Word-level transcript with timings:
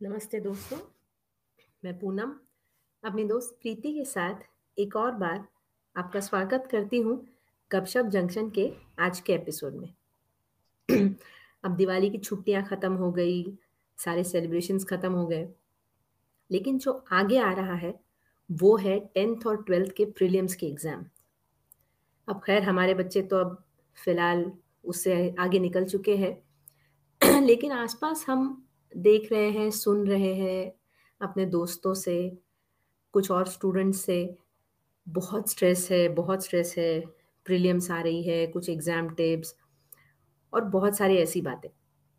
नमस्ते 0.00 0.38
दोस्तों, 0.40 0.76
मैं 1.84 1.98
पूनम, 1.98 2.30
अपनी 3.04 3.24
दोस्त 3.24 3.58
प्रीति 3.62 3.92
के 3.92 4.04
साथ 4.04 4.34
एक 4.78 4.94
और 4.96 5.10
बार 5.12 5.44
आपका 5.96 6.20
स्वागत 6.20 6.68
करती 6.70 6.98
हूँ 6.98 7.16
गपशप 7.70 8.06
जंक्शन 8.06 8.48
के 8.50 8.72
आज 8.98 9.20
के 9.20 9.32
एपिसोड 9.32 9.74
में। 9.74 9.88
अब 11.64 11.76
दिवाली 11.76 12.10
की 12.10 12.18
छुट्टियाँ 12.18 12.62
ख़त्म 12.62 12.92
हो 12.92 13.10
गई, 13.12 13.44
सारे 13.98 14.24
सेलिब्रेशंस 14.24 14.84
ख़त्म 14.84 15.12
हो 15.12 15.26
गए, 15.26 15.48
लेकिन 16.50 16.78
जो 16.78 16.92
आगे 17.12 17.38
आ 17.38 17.52
रहा 17.52 17.74
है, 17.74 17.94
वो 18.50 18.76
है 18.76 18.98
टेंथ 19.14 19.46
और 19.46 19.62
ट्वेल्थ 19.62 19.92
के 19.96 20.04
प्रीलियम्स 20.04 20.54
के 20.54 20.66
एग्ज़ाम 20.66 21.04
अब 22.28 22.40
खैर, 22.46 22.62
हमारे 22.62 22.94
बच्चे 22.94 23.22
तो 23.22 23.36
अब 23.36 23.62
फ़िलहाल 24.04 24.52
उससे 24.84 25.34
आगे 25.38 25.58
निकल 25.58 25.84
चुके 25.84 26.16
हैं, 26.16 26.34
लेकिन 27.46 27.72
आसपास 27.72 28.24
हम 28.28 28.66
देख 28.92 29.32
रहे 29.32 29.50
हैं, 29.50 29.70
सुन 29.70 30.06
रहे 30.06 30.34
हैं 30.34 30.72
अपने 31.20 31.46
दोस्तों 31.46 31.94
से, 31.94 32.38
कुछ 33.14 33.30
और 33.30 33.46
स्टूडेंट्स 33.46 34.00
से। 34.00 34.36
बहुत 35.06 35.50
स्ट्रेस 35.50 35.88
है, 35.90 36.08
बहुत 36.08 36.44
स्ट्रेस 36.44 36.74
है। 36.78 37.00
प्रीलियम्स 37.46 37.90
आ 37.90 38.00
रही 38.00 38.22
है, 38.22 38.46
कुछ 38.46 38.68
एग्ज़ाम 38.68 39.08
टिप्स 39.08 39.54
और 40.52 40.64
बहुत 40.64 40.96
सारी 40.96 41.16
ऐसी 41.16 41.40
बातें। 41.40 41.70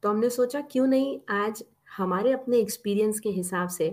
तो 0.04 0.10
हमने 0.10 0.30
सोचा, 0.30 0.62
क्यों 0.62 0.88
नहीं 0.88 1.20
आज 1.30 1.64
हमारे 1.98 2.32
अपने 2.32 2.58
एक्सपीरियंस 2.58 3.20
के 3.20 3.30
हिसाब 3.30 3.70
से 3.70 3.90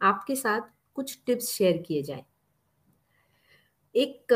आपके 0.00 0.34
साथ 0.36 0.60
कुछ 0.94 1.18
टिप्स 1.26 1.48
शेयर 1.48 1.76
किए 1.78 2.02
जाए। 2.02 2.24
एक 3.94 4.32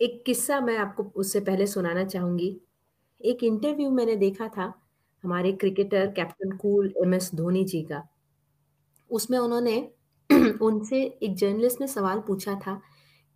एक 0.00 0.22
किस्सा 0.26 0.60
मैं 0.60 0.76
आपको 0.78 1.02
उससे 1.14 1.40
पहले 1.40 1.66
सुनाना 1.66 2.04
चाहूँगी। 2.04 2.60
एक 3.20 3.42
इंटरव्यू 3.44 3.90
मैंने 3.90 4.16
देखा 4.16 4.48
था 4.48 4.72
हमारे 5.24 5.52
cricketer 5.52 6.06
captain 6.06 6.56
cool 6.56 6.92
M 7.02 7.14
S 7.14 7.30
Dhoni 7.34 7.64
ji 7.64 7.82
का। 7.82 8.08
उसमें 9.10 9.38
उन्होंने 9.38 9.90
उनसे 10.62 11.02
एक 11.22 11.34
जर्नलिस्ट 11.36 11.80
ने 11.80 11.86
सवाल 11.86 12.20
पूछा 12.20 12.54
था 12.54 12.80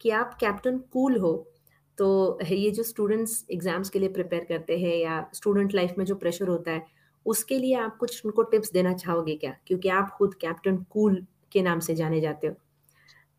कि 0.00 0.10
आप 0.10 0.34
कैप्टन 0.40 0.78
कूल 0.92 1.18
हो? 1.18 1.50
तो 1.98 2.38
ये 2.46 2.70
जो 2.70 2.82
स्टूडेंट्स 2.82 3.46
एग्ज़ाम्स 3.50 3.90
के 3.90 3.98
लिए 3.98 4.08
प्रिपेयर 4.08 4.44
करते 4.44 4.78
हैं 4.78 4.96
या 4.96 5.30
स्टूडेंट 5.34 5.74
लाइफ 5.74 5.94
में 5.98 6.04
जो 6.04 6.14
प्रेशर 6.14 6.48
होता 6.48 6.70
है, 6.70 6.86
उसके 7.26 7.58
लिए 7.58 7.74
आप 7.74 7.96
कुछ 7.96 8.26
उनको 8.26 8.42
टिप्स 8.42 8.72
देना 8.72 8.92
चाहोगे 8.92 9.36
क्या? 9.36 9.56
क्योंकि 9.66 9.88
आप 9.88 10.10
खुद 10.10 10.34
कैप्टन 10.34 10.76
कूल 10.90 11.26
के 11.52 11.62
नाम 11.62 11.80
से 11.80 11.94
जाने 11.94 12.20
जाते 12.20 12.46
हो। 12.46 12.54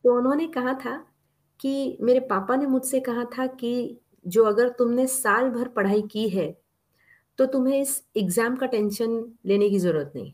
तो 0.05 0.17
उन्होंने 0.17 0.47
कहा 0.47 0.73
था 0.73 0.97
कि 1.59 1.97
मेरे 2.01 2.19
पापा 2.19 2.55
ने 2.55 2.65
मुझसे 2.65 2.99
कहा 2.99 3.23
था 3.25 3.47
कि 3.47 3.99
जो 4.27 4.43
अगर 4.43 4.69
तुमने 4.69 5.07
साल 5.07 5.49
भर 5.49 5.67
पढ़ाई 5.67 6.01
की 6.01 6.29
है 6.29 6.64
तो 7.39 7.45
तुम्हें 7.45 7.79
इस 7.81 8.01
एग्ज़ाम 8.17 8.55
का 8.55 8.65
टेंशन 8.67 9.23
लेने 9.45 9.69
की 9.69 9.79
ज़रूरत 9.79 10.11
नहीं। 10.15 10.33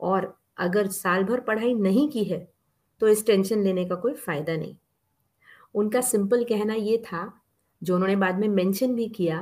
और 0.00 0.34
अगर 0.58 0.86
साल 0.90 1.24
भर 1.24 1.40
पढ़ाई 1.40 1.74
नहीं 1.74 2.08
की 2.08 2.24
है 2.24 2.46
तो 3.00 3.08
इस 3.08 3.24
टेंशन 3.26 3.62
लेने 3.62 3.84
का 3.84 3.94
कोई 3.94 4.14
फ़ायदा 4.14 4.56
नहीं। 4.56 4.76
उनका 5.74 6.00
सिंपल 6.00 6.44
कहना 6.44 6.74
ये 6.74 6.96
था, 6.98 7.32
जो 7.82 7.94
उन्होंने 7.94 8.16
बाद 8.16 8.38
में 8.38 8.48
मेंशन 8.48 8.94
भी 8.94 9.08
किया, 9.08 9.40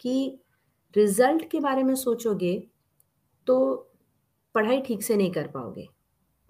कि 0.00 0.38
रिज़ल्ट 0.94 1.48
के 1.50 1.60
बारे 1.60 1.82
में 1.82 1.94
सोचोगे 1.94 2.52
तो 3.46 3.56
पढ़ाई 4.54 4.80
ठीक 4.80 5.02
से 5.02 5.16
नहीं 5.16 5.30
कर 5.32 5.46
पाओगे। 5.46 5.88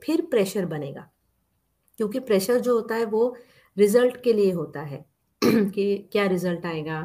फिर 0.02 0.20
प्रेशर 0.30 0.66
बनेगा, 0.66 1.08
क्योंकि 1.98 2.20
प्रेशर 2.20 2.60
जो 2.60 2.74
होता 2.74 2.94
है, 2.94 3.04
वो 3.04 3.36
रिज़ल्ट 3.76 4.20
के 4.22 4.32
लिए 4.32 4.52
होता 4.52 4.82
है। 4.82 5.04
कि 5.44 6.08
क्या 6.12 6.26
रिज़ल्ट 6.26 6.66
आएगा, 6.66 7.00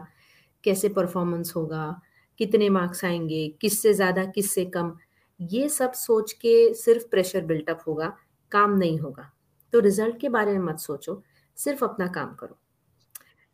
कैसे 0.63 0.89
परफॉर्मेंस 0.89 1.53
होगा 1.55 2.01
कितने 2.39 2.69
मार्क्स 2.69 3.03
आएँगे, 3.05 3.47
किससे 3.61 3.93
ज़्यादा, 3.93 4.25
किससे 4.25 4.65
कम, 4.65 4.95
ये 5.39 5.69
सब 5.69 5.93
सोच 5.93 6.31
के 6.33 6.73
सिर्फ़ 6.73 7.07
प्रेशर 7.07 7.45
बिल्टअप 7.45 7.83
होगा, 7.87 8.13
काम 8.51 8.77
नहीं 8.77 8.99
होगा। 8.99 9.31
तो 9.73 9.79
रिज़ल्ट 9.79 10.19
के 10.19 10.29
बारे 10.29 10.51
में 10.51 10.65
मत 10.65 10.79
सोचो, 10.79 11.21
सिर्फ़ 11.57 11.83
अपना 11.85 12.07
काम 12.07 12.33
करो। 12.35 12.57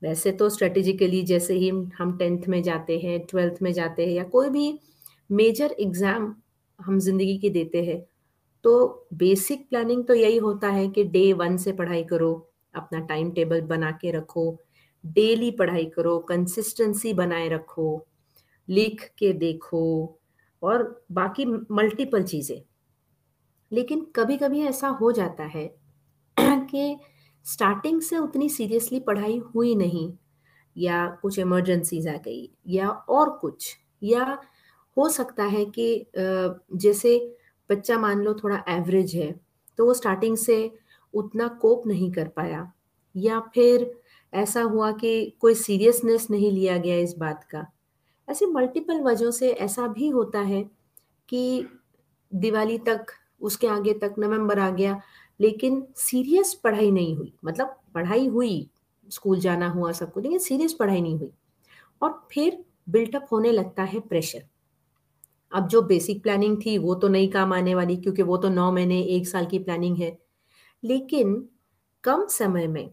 वैसे 0.01 0.31
तो 0.31 0.49
स्ट्रेटेजिकली 0.49 1.21
जैसे 1.23 1.53
ही 1.53 1.69
हम 1.97 2.17
टेंथ 2.17 2.47
में 2.47 2.61
जाते 2.63 2.97
हैं 2.99 3.19
ट्वेल्थ 3.25 3.61
में 3.61 3.71
जाते 3.73 4.05
हैं 4.05 4.13
या 4.13 4.23
कोई 4.23 4.49
भी 4.49 4.79
मेजर 5.29 5.75
एग्ज़ाम 5.79 6.33
हम 6.79 6.99
ज़िंदगी 6.99 7.37
की 7.37 7.49
देते 7.49 7.83
हैं 7.85 7.99
तो 8.65 9.07
बेसिक 9.13 9.67
प्लानिंग 9.69 10.03
तो 10.05 10.13
यही 10.13 10.37
होता 10.37 10.69
है 10.69 10.87
कि 10.87 11.03
डे 11.03 11.31
वन 11.33 11.57
से 11.57 11.71
पढ़ाई 11.71 12.03
करो, 12.03 12.33
अपना 12.75 12.99
टाइम 12.99 13.31
टेबल 13.31 13.61
बना 13.61 13.91
के 13.91 14.11
रखो 14.11 14.43
डेली 15.03 15.51
पढ़ाई 15.51 15.85
करो 15.85 16.17
कंसिस्टेंसी 16.19 17.13
बनाए 17.13 17.47
रखो 17.49 17.87
लिख 18.71 19.09
के 19.19 19.31
देखो 19.35 19.83
और 20.61 20.83
बाकी 21.13 21.45
मल्टीपल 21.45 22.23
चीज़ें। 22.23 22.61
लेकिन 23.71 24.05
कभी 24.15 24.37
कभी 24.37 24.61
ऐसा 24.67 24.87
हो 25.01 25.11
जाता 25.11 25.43
है 25.45 25.65
कि 26.39 26.97
स्टार्टिंग 27.45 28.01
से 28.01 28.17
उतनी 28.17 28.49
सीरियसली 28.49 28.99
पढ़ाई 29.01 29.37
हुई 29.55 29.75
नहीं, 29.75 30.11
या 30.75 31.07
कुछ 31.21 31.39
इमरजेंसीज 31.39 32.07
आ 32.07 32.15
गई, 32.17 32.49
या 32.67 32.89
और 32.89 33.29
कुछ, 33.39 33.75
या 34.03 34.37
हो 34.97 35.07
सकता 35.09 35.43
है 35.45 35.65
कि 35.69 36.05
जैसे 36.17 37.17
बच्चा 37.69 37.97
मान 37.99 38.21
लो 38.23 38.33
थोड़ा 38.35 38.63
एवरेज 38.69 39.15
है 39.15 39.31
तो 39.79 39.85
वो 39.85 39.93
स्टार्टिंग 39.93 40.37
से 40.37 40.57
उतना 41.13 41.47
कोप 41.61 41.87
नहीं 41.87 42.11
कर 42.13 42.27
पाया, 42.29 42.71
या 43.15 43.39
फिर 43.55 43.91
ऐसा 44.33 44.61
हुआ 44.63 44.91
कि 44.93 45.13
कोई 45.41 45.55
सीरियसनेस 45.57 46.27
नहीं 46.31 46.51
लिया 46.51 46.77
गया 46.77 46.95
इस 46.99 47.15
बात 47.19 47.43
का। 47.51 47.65
ऐसे 48.31 48.45
मल्टीपल 48.45 49.01
वजहों 49.01 49.31
से 49.31 49.51
ऐसा 49.51 49.87
भी 49.87 50.07
होता 50.09 50.39
है 50.39 50.63
कि 51.29 51.67
दिवाली 52.31 52.77
तक, 52.77 53.05
उसके 53.41 53.67
आगे 53.67 53.93
तक 53.93 54.15
नवंबर 54.19 54.59
आ 54.59 54.69
गया, 54.69 54.99
लेकिन 55.39 55.85
सीरियस 55.97 56.53
पढ़ाई 56.53 56.91
नहीं 56.91 57.15
हुई। 57.17 57.33
मतलब 57.45 57.75
पढ़ाई 57.95 58.27
हुई, 58.27 58.69
स्कूल 59.07 59.39
जाना 59.39 59.69
हुआ 59.69 59.91
सबको 59.91 60.19
लेकिन 60.19 60.39
सीरियस 60.39 60.73
पढ़ाई 60.73 61.01
नहीं 61.01 61.17
हुई। 61.19 61.31
और 62.01 62.21
फिर 62.31 62.63
बिल्टअप 62.89 63.27
होने 63.31 63.51
लगता 63.51 63.83
है 63.83 63.99
प्रेशर 63.99 64.43
अब 65.51 65.67
जो 65.67 65.81
बेसिक 65.81 66.21
प्लानिंग 66.23 66.57
थी, 66.65 66.77
वो 66.77 66.95
तो 66.95 67.07
नहीं 67.07 67.29
काम 67.29 67.53
आने 67.53 67.75
वाली, 67.75 67.95
क्योंकि 67.97 68.23
वो 68.23 68.37
तो 68.37 68.49
नौ 68.49 68.71
महीने, 68.71 69.01
एक 69.01 69.27
साल 69.27 69.45
की 69.45 69.59
प्लानिंग 69.59 69.97
है। 69.97 70.17
लेकिन 70.83 71.35
कम 72.03 72.25
समय 72.27 72.67
में 72.67 72.89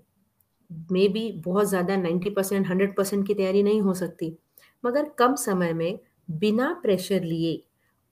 मे 0.93 1.07
बी 1.09 1.31
बहुत 1.45 1.67
ज़्यादा 1.67 1.97
नाइन्टी 1.97 2.31
परसेंट 2.31 2.67
हंड्रेड 2.67 2.97
परसेंट 2.97 3.27
की 3.27 3.35
तैयारी 3.35 3.63
नहीं 3.63 3.81
हो 3.81 3.95
सकती। 3.95 4.37
मगर 4.85 5.09
कम 5.19 5.35
समय 5.37 5.73
में 5.73 5.99
बिना 6.31 6.73
प्रेशर 6.83 7.23
लिए 7.23 7.63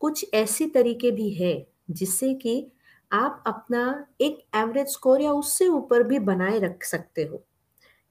कुछ 0.00 0.26
ऐसे 0.34 0.66
तरीके 0.66 1.10
भी 1.10 1.30
है 1.30 1.54
जिससे 1.90 2.32
कि 2.34 2.66
आप 3.10 3.42
अपना 3.46 3.82
एक 4.20 4.38
एवरेज 4.56 4.88
स्कोर 4.88 5.20
या 5.22 5.32
उससे 5.32 5.66
ऊपर 5.68 6.02
भी 6.02 6.18
बनाए 6.20 6.58
रख 6.58 6.84
सकते 6.84 7.24
हो। 7.24 7.42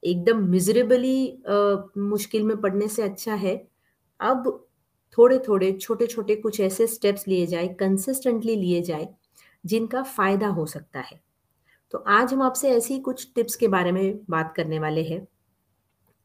एकदम 0.03 0.43
मिजरेबली 0.49 1.43
मुश्किल 1.99 2.43
में 2.43 2.57
पड़ने 2.57 2.87
से 2.87 3.03
अच्छा 3.03 3.33
है। 3.35 3.55
अब 4.19 4.49
थोड़े 5.17 5.39
थोड़े 5.39 5.71
छोटे 5.73 6.07
छोटे 6.07 6.35
कुछ 6.35 6.59
ऐसे 6.61 6.87
स्टेप्स 6.87 7.27
लिए 7.27 7.45
जाए 7.47 7.67
कंसिस्टेंटली 7.79 8.55
लिए 8.55 8.81
जाए, 8.81 9.07
जिनका 9.63 10.03
फ़ायदा 10.03 10.47
हो 10.49 10.65
सकता 10.65 10.99
है। 11.01 11.19
तो 11.93 11.97
आज 12.09 12.33
हम 12.33 12.41
आपसे 12.41 12.71
ऐसी 12.71 12.99
कुछ 12.99 13.27
टिप्स 13.35 13.55
के 13.55 13.67
बारे 13.69 13.91
में 13.91 14.19
बात 14.29 14.53
करने 14.57 14.79
वाले 14.79 15.03
हैं। 15.03 15.27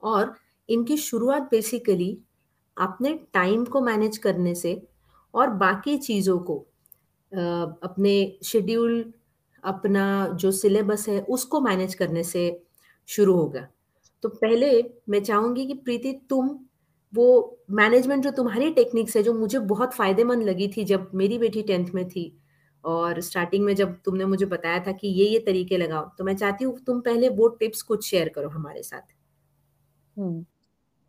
और 0.02 0.34
इनकी 0.70 0.96
शुरुआत 0.98 1.42
बेसिकली 1.50 2.16
अपने 2.76 3.14
टाइम 3.34 3.64
को 3.64 3.80
मैनेज 3.80 4.18
करने 4.18 4.54
से 4.54 4.80
और 5.34 5.50
बाकी 5.56 5.96
चीज़ों 5.98 6.38
को 6.40 6.56
अपने 7.32 8.14
शेड्यूल 8.44 9.12
अपना 9.64 10.04
जो 10.34 10.50
सिलेबस 10.52 11.08
है 11.08 11.20
उसको 11.30 11.60
मैनेज 11.60 11.94
करने 11.94 12.22
से 12.24 12.42
शुरू 13.08 13.34
होगा। 13.36 13.66
तो 14.24 14.28
पहले 14.30 14.70
मैं 15.08 15.22
चाहूँगी 15.22 15.66
कि 15.66 15.74
प्रीति 15.74 16.12
तुम 16.30 16.58
वो 17.12 17.26
मैनेजमेंट 17.72 18.22
जो 18.24 18.30
तुम्हारी 18.30 18.70
टेक्निक्स 18.72 19.16
है, 19.16 19.22
जो 19.22 19.32
मुझे 19.34 19.58
बहुत 19.58 19.94
फ़ायदेमंद 19.94 20.42
लगी 20.42 20.68
थी 20.76 20.84
जब 20.84 21.10
मेरी 21.14 21.38
बेटी 21.38 21.62
टेंथ 21.62 21.86
में 21.94 22.08
थी 22.08 22.32
और 22.84 23.20
स्टार्टिंग 23.20 23.64
में 23.64 23.74
जब 23.76 23.96
तुमने 24.04 24.24
मुझे 24.26 24.46
बताया 24.46 24.78
था 24.86 24.92
कि 24.92 25.08
ये 25.10 25.28
ये 25.28 25.38
तरीके 25.46 25.76
लगाओ 25.78 26.10
तो 26.18 26.24
मैं 26.24 26.36
चाहती 26.36 26.64
हूँ 26.64 26.78
तुम 26.86 27.00
पहले 27.00 27.28
वो 27.30 27.48
टिप्स 27.60 27.82
कुछ 27.82 28.04
शेयर 28.06 28.28
करो 28.28 28.48
हमारे 28.50 28.82
साथ। 28.82 29.12
हम्म। 30.16 30.44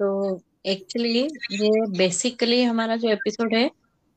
तो 0.02 0.42
एक्चुअली 0.66 1.20
ये 1.52 1.70
बेसिकली 1.98 2.64
हमारा 2.64 2.96
जो 2.96 3.10
एपिसोड 3.10 3.56
है, 3.56 3.66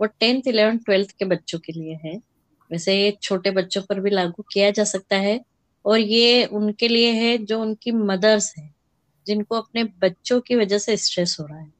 वो 0.00 0.06
टेंथ 0.06 0.42
इलेवन 0.46 0.78
ट्वेल्थ 0.78 1.10
के 1.10 1.24
बच्चों 1.24 1.58
के 1.58 1.72
लिए 1.72 1.94
है। 2.04 2.16
वैसे 2.72 3.02
ये 3.02 3.18
छोटे 3.22 3.50
बच्चों 3.50 3.82
पर 3.82 4.00
भी 4.00 4.10
लागू 4.10 4.42
किया 4.52 4.70
जा 4.70 4.84
सकता 4.84 5.16
है 5.16 5.40
और 5.84 5.98
ये 5.98 6.44
उनके 6.44 6.88
लिए 6.88 7.12
है 7.12 7.38
जो 7.38 7.60
उनकी 7.60 7.92
मदर्स 7.92 8.54
है, 8.58 8.74
जिनको 9.26 9.54
अपने 9.54 9.84
बच्चों 9.84 10.40
की 10.40 10.56
वजह 10.56 10.78
से 10.78 10.96
स्ट्रेस 10.96 11.36
हो 11.40 11.46
रहा 11.46 11.60
है। 11.60 11.72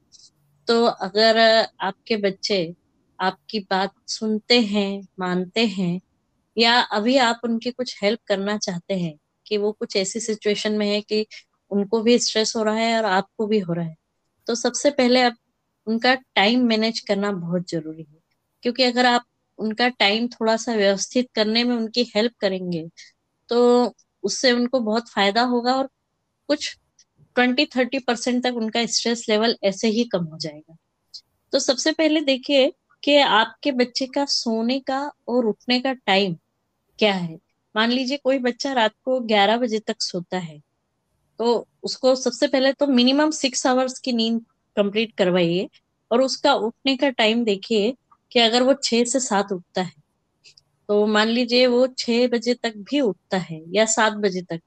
तो 0.67 0.85
अगर 0.85 1.37
आपके 1.79 2.17
बच्चे 2.17 2.75
आपकी 3.19 3.59
बात 3.59 3.91
सुनते 4.07 4.61
हैं, 4.61 5.07
मानते 5.19 5.65
हैं, 5.65 6.01
या 6.57 6.79
अभी 6.79 7.17
आप 7.17 7.41
उनकी 7.43 7.71
कुछ 7.71 8.03
हेल्प 8.03 8.19
करना 8.27 8.57
चाहते 8.57 8.93
हैं 8.93 9.17
कि 9.47 9.57
वो 9.57 9.71
कुछ 9.71 9.95
ऐसी 9.95 10.19
सिचुएशन 10.19 10.71
में 10.71 10.87
है 10.87 11.01
कि 11.01 11.25
उनको 11.71 12.01
भी 12.01 12.17
स्ट्रेस 12.19 12.53
हो 12.55 12.63
रहा 12.63 12.75
है 12.75 12.97
और 12.97 13.05
आपको 13.05 13.47
भी 13.47 13.59
हो 13.59 13.73
रहा 13.73 13.85
है। 13.85 13.95
तो 14.47 14.55
सबसे 14.55 14.89
पहले 14.91 15.21
आप 15.21 15.35
उनका 15.87 16.13
टाइम 16.35 16.65
मैनेज 16.67 16.99
करना 16.99 17.31
बहुत 17.31 17.69
ज़रूरी 17.69 18.03
है। 18.03 18.19
क्योंकि 18.63 18.83
अगर 18.83 19.05
आप 19.05 19.25
उनका 19.59 19.87
टाइम 19.89 20.27
थोड़ा 20.27 20.55
सा 20.57 20.73
व्यवस्थित 20.73 21.29
करने 21.35 21.63
में 21.63 21.75
उनकी 21.75 22.03
हेल्प 22.15 22.33
करेंगे 22.39 22.87
तो 23.49 23.93
उससे 24.23 24.51
उनको 24.51 24.79
बहुत 24.79 25.09
फ़ायदा 25.09 25.41
होगा 25.43 25.75
और 25.75 25.89
कुछ 26.49 26.75
ट्वेंटी 27.35 27.65
थर्टी 27.65 27.99
परसेंट 27.99 28.43
तक 28.43 28.55
उनका 28.55 28.85
स्ट्रेस 28.87 29.25
लेवल 29.29 29.55
ऐसे 29.63 29.87
ही 29.87 30.03
कम 30.05 30.25
हो 30.25 30.37
जाएगा। 30.39 30.75
तो 31.53 31.59
सबसे 31.59 31.91
पहले 31.91 32.21
देखिए 32.21 32.71
कि 33.03 33.17
आपके 33.19 33.71
बच्चे 33.71 34.05
का 34.07 34.25
सोने 34.25 34.79
का 34.79 34.99
और 35.27 35.45
उठने 35.45 35.79
का 35.81 35.93
टाइम 35.93 36.35
क्या 36.99 37.13
है। 37.13 37.39
मान 37.75 37.91
लीजिए 37.91 38.17
कोई 38.17 38.39
बच्चा 38.39 38.73
रात 38.73 38.93
को 39.05 39.19
11 39.21 39.57
बजे 39.57 39.79
तक 39.79 40.01
सोता 40.01 40.37
है। 40.37 40.61
तो 41.39 41.67
उसको 41.83 42.15
सबसे 42.15 42.47
पहले 42.47 42.71
तो 42.73 42.87
मिनिमम 42.87 43.31
सिक्स 43.31 43.65
आवर्स 43.67 43.99
की 43.99 44.13
नींद 44.13 44.41
कंप्लीट 44.77 45.13
करवाइए 45.17 45.69
और 46.11 46.21
उसका 46.21 46.53
उठने 46.53 46.95
का 46.97 47.09
टाइम 47.09 47.43
देखिए 47.43 47.93
कि 48.31 48.39
अगर 48.39 48.63
वो 48.63 48.73
छह 48.83 49.03
से 49.03 49.19
सात 49.19 49.51
उठता 49.51 49.81
है 49.81 49.93
तो 50.89 51.05
मान 51.07 51.27
लीजिए 51.27 51.67
वो 51.67 51.85
छह 51.97 52.27
बजे 52.27 52.53
तक 52.53 52.73
भी 52.91 52.99
उठता 53.01 53.37
है 53.37 53.61
या 53.75 53.85
सात 53.85 54.13
बजे 54.13 54.41
तक, 54.41 54.59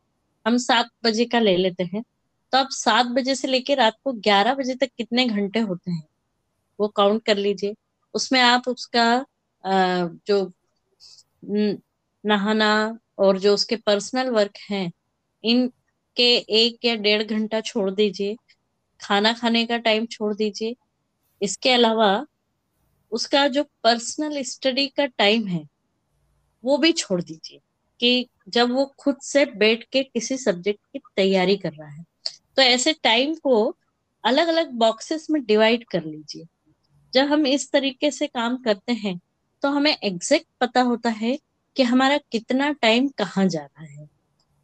हम 0.47 0.57
सात 0.59 0.89
बजे 1.05 1.25
का 1.25 1.39
ले 1.41 1.57
लेते 1.57 1.85
हैं 1.85 2.03
तो 2.53 2.59
आप 2.59 2.69
सात 2.73 3.07
बजे 3.07 3.35
से 3.35 3.49
लेकर 3.49 3.77
रात 3.77 3.97
को 4.05 4.13
ग्यारह 4.21 4.55
बजे 4.55 4.75
तक 4.75 4.91
कितने 4.99 5.25
घंटे 5.27 5.61
होते 5.61 5.91
हैं, 5.91 6.05
वो 6.79 6.89
काउंट 6.89 7.25
कर 7.25 7.37
लीजिए। 7.37 7.75
उसमें 8.15 8.41
आप 8.41 8.69
उसका 8.69 9.25
जो 10.27 10.53
नहाना 12.25 12.99
और 13.19 13.39
जो 13.39 13.55
उसके 13.55 13.77
पर्सनल 13.77 14.31
वर्क 14.31 14.57
हैं 14.71 14.91
इनके 16.19 16.55
एक 16.59 16.85
या 16.85 16.95
डेढ़ 16.97 17.23
घंटा 17.23 17.61
छोड़ 17.61 17.91
दीजिए, 17.91 18.37
खाना 19.01 19.33
खाने 19.33 19.65
का 19.67 19.77
टाइम 19.79 20.07
छोड़ 20.07 20.35
दीजिए। 20.35 20.75
इसके 21.41 21.71
अलावा 21.71 22.27
उसका 23.13 23.47
जो 23.49 23.63
पर्सनल 23.85 24.43
स्टडी 24.43 24.87
का 24.89 25.07
टाइम 25.09 25.47
है, 25.47 25.63
वो 26.65 26.77
भी 26.79 26.93
छोड़ 26.93 27.21
दीजिए 27.23 27.61
कि 28.01 28.29
जब 28.49 28.71
वो 28.71 28.87
खुद 28.99 29.17
से 29.23 29.45
बैठ 29.57 29.85
के 29.93 30.03
किसी 30.03 30.37
सब्जेक्ट 30.39 30.81
की 30.93 30.99
तैयारी 31.17 31.57
कर 31.57 31.73
रहा 31.73 31.89
है। 31.89 32.05
तो 32.57 32.63
ऐसे 32.63 32.93
टाइम 32.93 33.35
को 33.35 33.77
अलग 34.25 34.49
अलग 34.49 34.71
बॉक्सेस 34.75 35.27
में 35.31 35.43
डिवाइड 35.45 35.85
कर 35.85 36.05
लीजिए। 36.05 36.47
जब 37.13 37.27
हम 37.27 37.47
इस 37.47 37.71
तरीके 37.73 38.11
से 38.11 38.27
काम 38.27 38.57
करते 38.57 38.93
हैं 38.93 39.19
तो 39.63 39.69
हमें 39.69 39.97
एग्जैक्ट 39.97 40.47
पता 40.61 40.81
होता 40.83 41.11
है 41.11 41.39
कि 41.77 41.83
हमारा 41.83 42.19
कितना 42.33 42.73
टाइम 42.73 43.09
कहाँ 43.09 43.47
जा 43.47 43.61
रहा 43.61 43.85
है। 43.85 44.18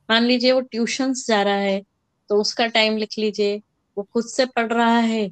मान 0.08 0.24
लीजिए 0.24 0.52
वो 0.52 0.60
ट्यूशंस 0.62 1.26
जा 1.28 1.42
रहा 1.42 1.54
है 1.56 1.82
तो 2.30 2.40
उसका 2.40 2.66
टाइम 2.68 2.96
लिख 2.96 3.18
लीजिए, 3.18 3.56
वो 3.96 4.02
खुद 4.04 4.24
से 4.26 4.46
पढ़ 4.46 4.72
रहा 4.72 4.98
है, 4.98 5.30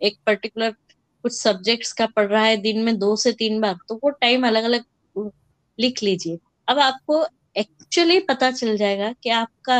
एक 0.00 0.18
पर्टिकुलर 0.26 0.70
कुछ 0.70 1.32
सब्जेक्ट्स 1.32 1.92
का 1.92 2.06
पढ़ 2.06 2.26
रहा 2.26 2.42
है, 2.44 2.56
दिन 2.56 2.82
में 2.82 2.98
दो 2.98 3.14
से 3.16 3.32
तीन 3.32 3.60
बार 3.60 3.76
तो 3.88 4.00
वो 4.04 4.10
टाइम 4.10 4.46
अलग 4.46 4.64
अलग 4.64 5.30
लिख 5.78 6.02
लीजिए। 6.02 6.38
अब 6.68 6.78
आपको 6.78 7.24
एक्चुअली 7.56 8.18
पता 8.20 8.50
चल 8.50 8.76
जाएगा 8.76 9.12
कि 9.22 9.30
आपका 9.30 9.78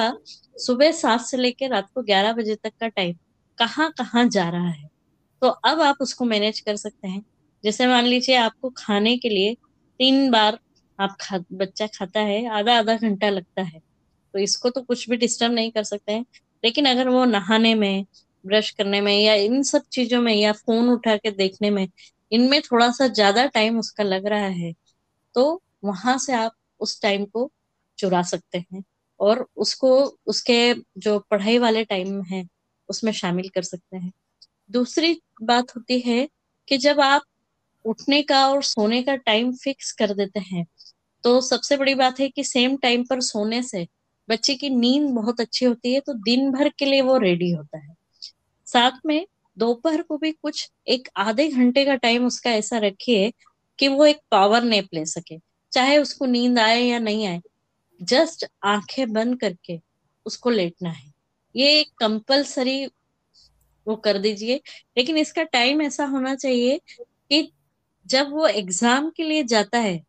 सुबह 0.56 0.92
सात 0.92 1.20
से 1.20 1.36
लेकर 1.36 1.70
रात 1.70 1.88
को 1.94 2.02
ग्यारह 2.02 2.32
बजे 2.32 2.54
तक 2.54 2.72
का 2.80 2.88
टाइम 2.88 3.16
कहाँ 3.58 3.90
कहाँ 3.98 4.28
जा 4.28 4.48
रहा 4.48 4.68
है। 4.68 4.88
तो 5.42 5.48
अब 5.48 5.80
आप 5.80 5.96
उसको 6.00 6.24
मैनेज 6.24 6.60
कर 6.60 6.76
सकते 6.76 7.08
हैं। 7.08 7.22
जैसे 7.64 7.86
मान 7.86 8.04
लीजिए 8.04 8.36
आपको 8.36 8.70
खाने 8.76 9.16
के 9.18 9.28
लिए 9.28 9.54
तीन 10.00 10.30
बार 10.30 10.58
आप 10.98 11.16
खा, 11.20 11.38
बच्चा 11.52 11.86
खाता 11.88 12.20
है 12.20 12.46
आधा 12.50 12.78
आधा 12.78 12.96
घंटा 12.96 13.28
लगता 13.30 13.62
है। 13.62 13.80
तो 14.34 14.38
इसको 14.40 14.70
तो 14.70 14.82
कुछ 14.82 15.08
भी 15.10 15.16
डिस्टर्ब 15.18 15.52
नहीं 15.52 15.70
कर 15.72 15.84
सकते 15.84 16.12
हैं। 16.12 16.24
लेकिन 16.64 16.86
अगर 16.86 17.08
वो 17.08 17.24
नहाने 17.26 17.74
में 17.76 18.04
ब्रश 18.44 18.70
करने 18.72 19.00
में 19.00 19.12
या 19.14 19.34
इन 19.36 19.62
सब 19.64 19.82
चीज़ों 19.92 20.20
में 20.22 20.34
या 20.34 20.52
फ़ोन 20.54 20.88
उठा 20.90 21.16
के 21.16 21.30
देखने 21.32 21.70
में, 21.70 21.86
इनमें 22.32 22.60
थोड़ा 22.62 22.90
सा 22.92 23.06
ज़्यादा 23.08 23.46
टाइम 23.48 23.78
उसका 23.78 24.04
लग 24.04 24.26
रहा 24.26 24.46
है 24.48 24.72
तो 25.34 25.62
वहाँ 25.84 26.18
से 26.18 26.34
आप 26.34 26.52
उस 26.80 27.00
टाइम 27.02 27.24
को 27.26 27.50
चुरा 27.98 28.22
सकते 28.24 28.58
हैं 28.60 28.82
और 29.20 29.46
उसको, 29.56 29.90
उसके 30.26 30.74
जो 30.98 31.18
पढ़ाई 31.30 31.58
वाले 31.58 31.84
टाइम 31.86 32.22
है, 32.24 32.44
उसमें 32.88 33.12
शामिल 33.14 33.48
कर 33.50 33.62
सकते 33.64 33.96
हैं। 33.96 34.12
दूसरी 34.70 35.20
बात 35.44 35.76
होती 35.76 36.00
है 36.00 36.28
कि 36.68 36.78
जब 36.78 37.00
आप 37.02 37.22
उठने 37.84 38.22
का 38.24 38.46
और 38.48 38.62
सोने 38.64 39.02
का 39.04 39.16
टाइम 39.18 39.52
फिक्स 39.54 39.92
कर 39.94 40.14
देते 40.14 40.40
हैं 40.42 40.64
तो 41.24 41.40
सबसे 41.42 41.76
बड़ी 41.76 41.94
बात 41.96 42.20
है 42.20 42.28
कि 42.30 42.44
सेम 42.44 42.76
टाइम 42.78 43.04
पर 43.04 43.20
सोने 43.22 43.62
से 43.64 43.86
बच्चे 44.30 44.54
की 44.54 44.70
नींद 44.70 45.08
बहुत 45.10 45.40
अच्छी 45.40 45.64
होती 45.64 45.92
है 45.94 46.00
तो 46.00 46.12
दिन 46.14 46.50
भर 46.52 46.68
के 46.68 46.84
लिए 46.84 47.00
वो 47.00 47.16
रेडी 47.18 47.50
होता 47.50 47.78
है। 47.78 47.94
साथ 48.66 48.98
में 49.06 49.26
दोपहर 49.56 50.02
को 50.02 50.16
भी 50.18 50.32
कुछ, 50.32 50.68
एक 50.88 51.08
आधे 51.16 51.48
घंटे 51.48 51.84
का 51.84 51.94
टाइम 51.94 52.26
उसका 52.26 52.50
ऐसा 52.50 52.78
रखिए 52.78 53.32
कि 53.78 53.88
वो 53.88 54.06
एक 54.06 54.20
पावर 54.30 54.62
नेप 54.62 54.88
ले 54.94 55.04
सके। 55.06 55.38
चाहे 55.72 55.98
उसको 55.98 56.26
नींद 56.26 56.58
आए 56.58 56.80
या 56.82 56.98
नहीं 56.98 57.26
आए 57.26 57.40
जस्ट 58.00 58.46
आँखें 58.64 59.12
बंद 59.12 59.40
करके 59.40 59.78
उसको 60.26 60.50
लेटना 60.50 60.90
है। 60.90 61.12
ये 61.54 61.80
एक 61.80 61.90
कंपल्सरी 61.98 62.84
वो 63.86 63.96
कर 63.96 64.18
दीजिए। 64.18 64.60
लेकिन 64.98 65.18
इसका 65.18 65.42
टाइम 65.42 65.82
ऐसा 65.82 66.04
होना 66.04 66.34
चाहिए 66.34 66.78
कि 66.98 67.52
जब 68.06 68.30
वो 68.30 68.46
एग्ज़ाम 68.46 69.10
के 69.10 69.22
लिए 69.22 69.42
जाता 69.44 69.78
है 69.78 70.00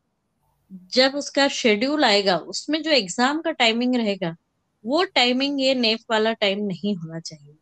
जब 0.93 1.15
उसका 1.15 1.47
शेड्यूल 1.47 2.03
आएगा 2.03 2.37
उसमें 2.37 2.81
जो 2.83 2.91
एग्ज़ाम 2.91 3.41
का 3.41 3.51
टाइमिंग 3.51 3.95
रहेगा 3.95 4.35
वो 4.85 5.03
टाइमिंग 5.05 5.59
ये 5.61 5.73
नेप 5.75 5.99
वाला 6.11 6.33
टाइम 6.33 6.63
नहीं 6.65 6.95
होना 6.95 7.19
चाहिए। 7.19 7.55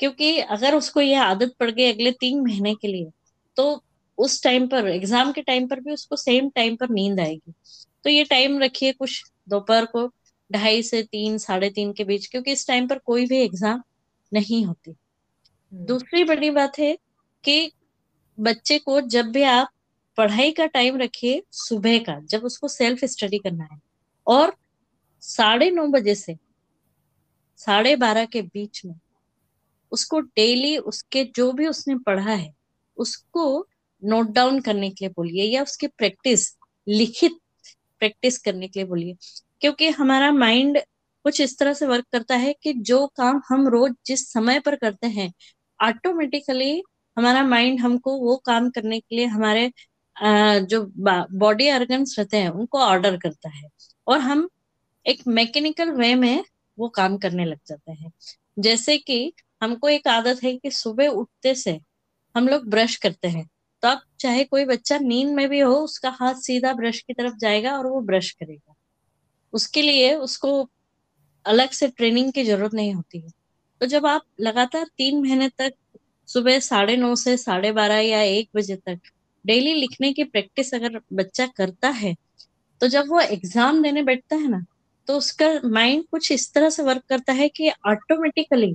क्योंकि 0.00 0.38
अगर 0.38 0.74
उसको 0.74 1.00
ये 1.00 1.14
आदत 1.14 1.54
पड़ 1.60 1.70
गई 1.70 1.92
अगले 1.92 2.12
तीन 2.12 2.40
महीने 2.40 2.74
के 2.74 2.88
लिए 2.88 3.10
तो 3.56 3.82
उस 4.18 4.42
टाइम 4.42 4.66
पर 4.66 4.88
एग्ज़ाम 4.88 5.32
के 5.32 5.42
टाइम 5.42 5.66
पर 5.68 5.80
भी 5.80 5.92
उसको 5.92 6.16
सेम 6.16 6.48
टाइम 6.50 6.76
पर 6.76 6.90
नींद 6.90 7.20
आएगी। 7.20 7.52
तो 8.04 8.10
ये 8.10 8.24
टाइम 8.24 8.58
रखिए 8.58 8.92
कुछ 8.92 9.22
दोपहर 9.48 9.84
को 9.84 10.06
ढाई 10.50 10.82
से 10.82 11.02
तीन 11.02 11.38
साढ़े 11.38 11.70
तीन 11.70 11.92
के 11.92 12.04
बीच 12.04 12.26
क्योंकि 12.26 12.52
इस 12.52 12.66
टाइम 12.66 12.86
पर 12.88 12.98
कोई 12.98 13.26
भी 13.26 13.40
एग्ज़ाम 13.40 13.82
नहीं 14.32 14.64
होती। 14.66 14.90
हम्म। 14.90 15.84
दूसरी 15.86 16.24
बड़ी 16.24 16.50
बात 16.50 16.78
है 16.78 16.96
कि 17.44 17.72
बच्चे 18.38 18.78
को 18.78 19.00
जब 19.00 19.30
भी 19.30 19.42
आप 19.42 19.70
पढ़ाई 20.18 20.50
का 20.50 20.66
टाइम 20.66 20.96
रखिए 20.96 21.42
सुबह 21.52 21.98
का, 21.98 22.18
जब 22.20 22.44
उसको 22.44 22.68
सेल्फ 22.68 23.04
स्टडी 23.04 23.38
करना 23.38 23.64
है। 23.64 23.78
और 24.26 24.54
साढ़े 25.22 25.70
नौ 25.70 25.86
बजे 25.88 26.14
से 26.14 26.36
साढ़े 27.60 27.94
बारह 27.96 28.24
के 28.24 28.42
बीच 28.42 28.84
में 28.84 28.94
उसको 29.92 30.20
डेली 30.20 30.76
उसके 30.78 31.24
जो 31.36 31.50
भी 31.52 31.66
उसने 31.66 31.94
पढ़ा 31.96 32.32
है, 32.32 32.52
उसको 32.96 33.66
नोट 34.02 34.30
डाउन 34.30 34.60
करने 34.60 34.90
के 34.90 35.04
लिए 35.04 35.12
बोलिए 35.16 35.44
या 35.44 35.62
उसकी 35.62 35.86
प्रैक्टिस 35.86 36.48
लिखित 36.86 37.32
प्रैक्टिस 38.00 38.38
करने 38.38 38.68
के 38.68 38.80
लिए 38.80 38.86
बोलिए। 38.88 39.16
क्योंकि 39.60 39.88
हमारा 39.88 40.30
माइंड 40.32 40.78
कुछ 41.24 41.40
इस 41.40 41.58
तरह 41.58 41.72
से 41.74 41.86
वर्क 41.86 42.04
करता 42.12 42.36
है 42.36 42.54
कि 42.62 42.72
जो 42.72 43.06
काम 43.16 43.40
हम 43.48 43.68
रोज 43.68 43.94
जिस 44.06 44.32
समय 44.32 44.60
पर 44.60 44.76
करते 44.76 45.06
हैं 45.08 45.32
ऑटोमेटिकली 45.80 46.82
हमारा 47.16 47.42
माइंड 47.44 47.80
हमको 47.80 48.16
वो 48.18 48.36
काम 48.36 48.70
करने 48.70 49.00
के 49.00 49.16
लिए, 49.16 49.26
हमारे 49.26 49.70
जो 50.20 50.82
बॉडी 51.34 51.70
ऑर्गन्स 51.70 52.18
रहते 52.18 52.36
हैं, 52.36 52.48
उनको 52.50 52.78
ऑर्डर 52.80 53.16
करता 53.18 53.48
है। 53.48 53.68
और 54.06 54.18
हम 54.20 54.48
एक 55.06 55.22
मैकेनिकल 55.28 55.90
वे 55.92 56.14
में 56.14 56.44
वो 56.78 56.88
काम 56.90 57.16
करने 57.18 57.44
लग 57.44 57.58
जाते 57.68 57.92
हैं। 57.92 58.12
जैसे 58.58 58.96
कि 58.98 59.32
हमको 59.62 59.88
एक 59.88 60.08
आदत 60.08 60.42
है 60.44 60.56
कि 60.56 60.70
सुबह 60.70 61.08
उठते 61.10 61.54
से 61.56 61.78
हम 62.34 62.48
लोग 62.48 62.68
ब्रश 62.70 62.96
करते 62.96 63.28
हैं। 63.28 63.46
तो 63.82 63.88
अब 63.88 64.02
चाहे 64.20 64.44
कोई 64.44 64.64
बच्चा 64.64 64.98
नींद 64.98 65.30
में 65.34 65.48
भी 65.48 65.60
हो, 65.60 65.74
उसका 65.74 66.10
हाथ 66.10 66.34
सीधा 66.40 66.72
ब्रश 66.74 67.00
की 67.00 67.12
तरफ़ 67.14 67.36
जाएगा 67.36 67.76
और 67.78 67.86
वो 67.86 68.00
ब्रश 68.02 68.30
करेगा। 68.32 68.74
उसके 69.52 69.82
लिए 69.82 70.14
उसको 70.16 70.68
अलग 71.46 71.70
से 71.70 71.88
ट्रेनिंग 71.88 72.32
की 72.32 72.44
ज़रूरत 72.44 72.74
नहीं 72.74 72.94
होती 72.94 73.20
है। 73.20 73.30
तो 73.80 73.86
जब 73.86 74.06
आप 74.06 74.22
लगातार 74.40 74.84
तीन 74.98 75.20
महीने 75.22 75.48
तक 75.58 75.72
सुबह 76.28 76.58
साढ़े 76.60 76.96
नौ 76.96 77.14
से 77.16 77.36
साढ़े 77.36 77.72
बारह 77.72 77.98
या 78.00 78.22
एक 78.22 78.50
बजे 78.56 78.76
तक 78.76 79.00
डेली 79.44 79.74
लिखने 79.74 80.12
की 80.12 80.24
प्रैक्टिस 80.26 80.74
अगर 80.74 81.00
बच्चा 81.12 81.46
करता 81.56 81.88
है 81.96 82.14
तो 82.80 82.88
जब 82.88 83.08
वो 83.08 83.20
एग्ज़ाम 83.20 83.82
देने 83.82 84.02
बैठता 84.02 84.36
है 84.36 84.48
ना 84.48 84.64
तो 85.08 85.16
उसका 85.16 85.48
माइंड 85.66 86.04
कुछ 86.10 86.30
इस 86.32 86.52
तरह 86.54 86.70
से 86.70 86.82
वर्क 86.82 87.02
करता 87.08 87.32
है 87.32 87.48
कि 87.48 87.70
ऑटोमेटिकली 87.86 88.74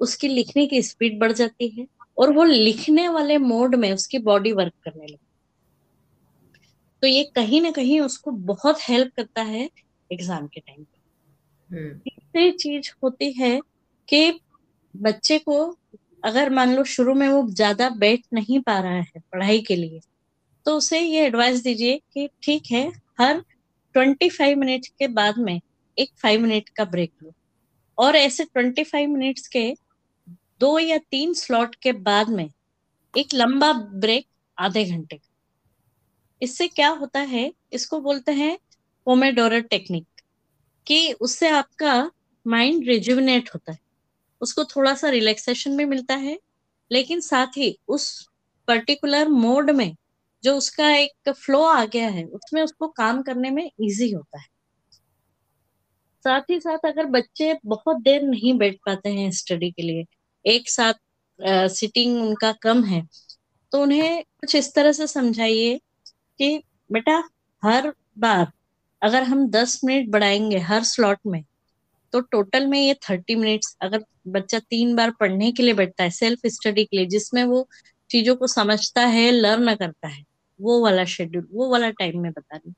उसकी 0.00 0.28
लिखने 0.28 0.66
की 0.66 0.82
स्पीड 0.82 1.18
बढ़ 1.20 1.32
जाती 1.32 1.68
है 1.70 1.86
और 2.18 2.32
वो 2.32 2.44
लिखने 2.44 3.08
वाले 3.08 3.36
मोड 3.40 3.74
में 3.74 3.92
उसकी 3.92 4.18
बॉडी 4.20 4.52
वर्क 4.52 4.72
करने 4.84 5.06
लगती 5.06 5.26
तो 7.02 7.06
ये 7.06 7.22
कहीं 7.34 7.60
ना 7.60 7.70
कहीं 7.70 8.00
उसको 8.00 8.30
बहुत 8.48 8.80
हेल्प 8.80 9.12
करता 9.16 9.42
है 9.42 9.68
एग्ज़ाम 10.10 10.46
के 10.46 10.60
टाइम 10.60 10.82
पे 10.82 11.00
हम्म। 11.70 11.98
तीसरी 11.98 12.50
चीज़ 12.52 12.90
होती 13.02 13.32
है 13.32 13.58
कि 14.08 14.40
बच्चे 14.94 15.38
को 15.38 15.56
अगर 16.24 16.50
मान 16.50 16.74
लो 16.76 16.84
शुरू 16.86 17.14
में 17.14 17.28
वो 17.28 17.46
ज़्यादा 17.50 17.88
बैठ 17.98 18.20
नहीं 18.34 18.60
पा 18.60 18.78
रहा 18.78 18.92
है 18.92 19.20
पढ़ाई 19.32 19.60
के 19.62 19.76
लिए 19.76 20.00
तो 20.66 20.76
उसे 20.76 21.00
ये 21.00 21.24
एडवाइस 21.26 21.62
दीजिए 21.62 22.00
कि 22.12 22.28
ठीक 22.42 22.70
है, 22.72 22.86
हर 23.20 23.40
ट्वेंटी 23.94 24.28
फाइव 24.28 24.58
मिनट 24.58 24.86
के 24.98 25.08
बाद 25.10 25.38
में 25.38 25.60
एक 25.98 26.10
फाइव 26.22 26.40
मिनट 26.40 26.68
का 26.68 26.84
ब्रेक 26.84 27.12
लो। 27.22 27.32
और 27.98 28.16
ऐसे 28.16 28.44
ट्वेंटी 28.44 28.84
फाइव 28.84 29.08
मिनट्स 29.08 29.48
के 29.48 29.72
दो 30.60 30.78
या 30.78 30.98
तीन 31.10 31.34
स्लॉट 31.34 31.74
के 31.74 31.92
बाद 31.92 32.28
में 32.28 32.48
एक 33.14 33.34
लंबा 33.34 33.72
ब्रेक 33.72 34.26
आधे 34.58 34.84
घंटे 34.84 35.16
का। 35.16 35.28
इससे 36.42 36.68
क्या 36.68 36.88
होता 36.90 37.20
है, 37.20 37.52
इसको 37.72 38.00
बोलते 38.00 38.32
हैं 38.32 38.56
पोमेडोरो 39.06 39.60
टेक्निक 39.60 40.06
कि 40.86 41.12
उससे 41.20 41.48
आपका 41.48 42.10
माइंड 42.46 42.88
रिजुविनेट 42.88 43.50
होता 43.54 43.72
है। 43.72 43.78
उसको 44.42 44.64
थोड़ा 44.66 44.94
सा 44.94 45.08
रिलैक्सेशन 45.10 45.76
भी 45.76 45.84
मिलता 45.86 46.14
है, 46.16 46.38
लेकिन 46.90 47.20
साथ 47.22 47.56
ही 47.56 47.76
उस 47.88 48.10
पर्टिकुलर 48.68 49.28
मोड 49.30 49.70
में 49.72 49.94
जो 50.44 50.56
उसका 50.56 50.90
एक 50.96 51.30
फ्लो 51.30 51.62
आ 51.64 51.84
गया 51.86 52.08
है, 52.08 52.24
उसमें 52.26 52.62
उसको 52.62 52.88
काम 52.90 53.22
करने 53.22 53.50
में 53.50 53.64
इजी 53.64 54.10
होता 54.12 54.38
है। 54.40 54.46
साथ 56.24 56.50
ही 56.50 56.58
साथ 56.60 56.86
अगर 56.86 57.06
बच्चे 57.08 57.54
बहुत 57.66 58.00
देर 58.02 58.22
नहीं 58.22 58.56
बैठ 58.58 58.76
पाते 58.86 59.10
हैं 59.10 59.30
स्टडी 59.32 59.70
के 59.70 59.82
लिए, 59.82 60.04
एक 60.44 60.70
साथ 60.70 60.94
सिटिंग 61.70 62.20
उनका 62.22 62.52
कम 62.62 62.82
है 62.84 63.02
तो 63.72 63.82
उन्हें 63.82 64.22
कुछ 64.40 64.54
इस 64.56 64.74
तरह 64.74 64.92
से 64.92 65.06
समझाइए 65.06 65.76
कि 66.40 66.56
बेटा, 66.90 67.22
हर 67.62 67.92
बार 68.18 68.50
अगर 69.02 69.22
हम 69.22 69.48
दस 69.50 69.80
मिनट 69.84 70.10
बढ़ाएँगे 70.10 70.58
हर 70.60 70.84
स्लॉट 70.84 71.18
में 71.26 71.42
तो 72.12 72.20
टोटल 72.22 72.66
में 72.66 72.78
ये 72.80 72.94
थर्टी 73.02 73.34
मिनट्स 73.36 73.76
अगर 73.82 74.04
बच्चा 74.28 74.58
तीन 74.60 74.94
बार 74.96 75.10
पढ़ने 75.20 75.50
के 75.52 75.62
लिए 75.62 75.74
बैठता 75.74 76.04
है 76.04 76.10
सेल्फ 76.12 76.46
स्टडी 76.48 76.84
के 76.84 76.96
लिए, 76.96 77.06
जिसमें 77.06 77.42
वो 77.44 77.66
चीज़ों 78.10 78.34
को 78.36 78.46
समझता 78.48 79.04
है 79.06 79.30
लर्न 79.30 79.74
करता 79.74 80.08
है, 80.08 80.22
वो 80.60 80.82
वाला 80.84 81.04
शेड्यूल 81.06 81.46
वो 81.52 81.70
वाला 81.70 81.90
टाइम 81.92 82.20
में 82.22 82.30
बता 82.32 82.56
रही 82.56 82.72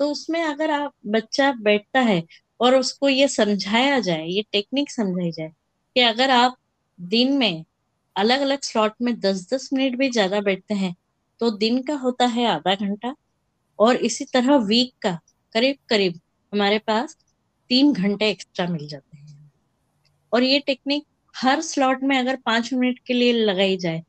तो 0.00 0.10
उसमें 0.10 0.42
अगर 0.42 0.70
आप, 0.70 0.92
बच्चा 1.06 1.52
बैठता 1.62 2.00
है 2.00 2.22
और 2.60 2.74
उसको 2.76 3.08
ये 3.08 3.28
समझाया 3.28 3.98
जाए, 4.00 4.26
ये 4.26 4.44
टेक्निक 4.52 4.90
समझाई 4.90 5.30
जाए 5.32 5.48
कि 5.96 6.00
अगर 6.02 6.30
आप 6.30 6.56
दिन 6.98 7.32
में 7.38 7.64
अलग 8.16 8.40
अलग 8.40 8.60
स्लॉट 8.62 8.92
में 9.02 9.18
दस 9.20 9.46
दस 9.52 9.68
मिनट 9.72 9.96
भी 9.98 10.08
ज़्यादा 10.10 10.40
बैठते 10.40 10.74
हैं 10.74 10.94
तो 11.40 11.50
दिन 11.56 11.82
का 11.82 11.94
होता 11.96 12.26
है 12.26 12.46
आधा 12.46 12.74
घंटा 12.76 13.14
और 13.78 13.96
इसी 14.02 14.24
तरह 14.24 14.56
वीक 14.66 14.92
का 15.02 15.18
करीब 15.54 15.76
करीब 15.88 16.20
हमारे 16.52 16.78
पास 16.78 17.16
तीन 17.70 17.92
घंटे 17.92 18.28
एक्स्ट्रा 18.30 18.66
मिल 18.68 18.86
जाते 18.88 19.16
हैं। 19.16 19.50
और 20.32 20.42
ये 20.42 20.58
टेक्निक 20.58 21.04
हर 21.34 21.60
स्लॉट 21.62 22.02
में 22.02 22.16
अगर 22.18 22.36
पाँच 22.36 22.72
मिनट 22.72 22.98
के 23.06 23.14
लिए 23.14 23.32
लगाई 23.34 23.76
जाए 23.76 24.02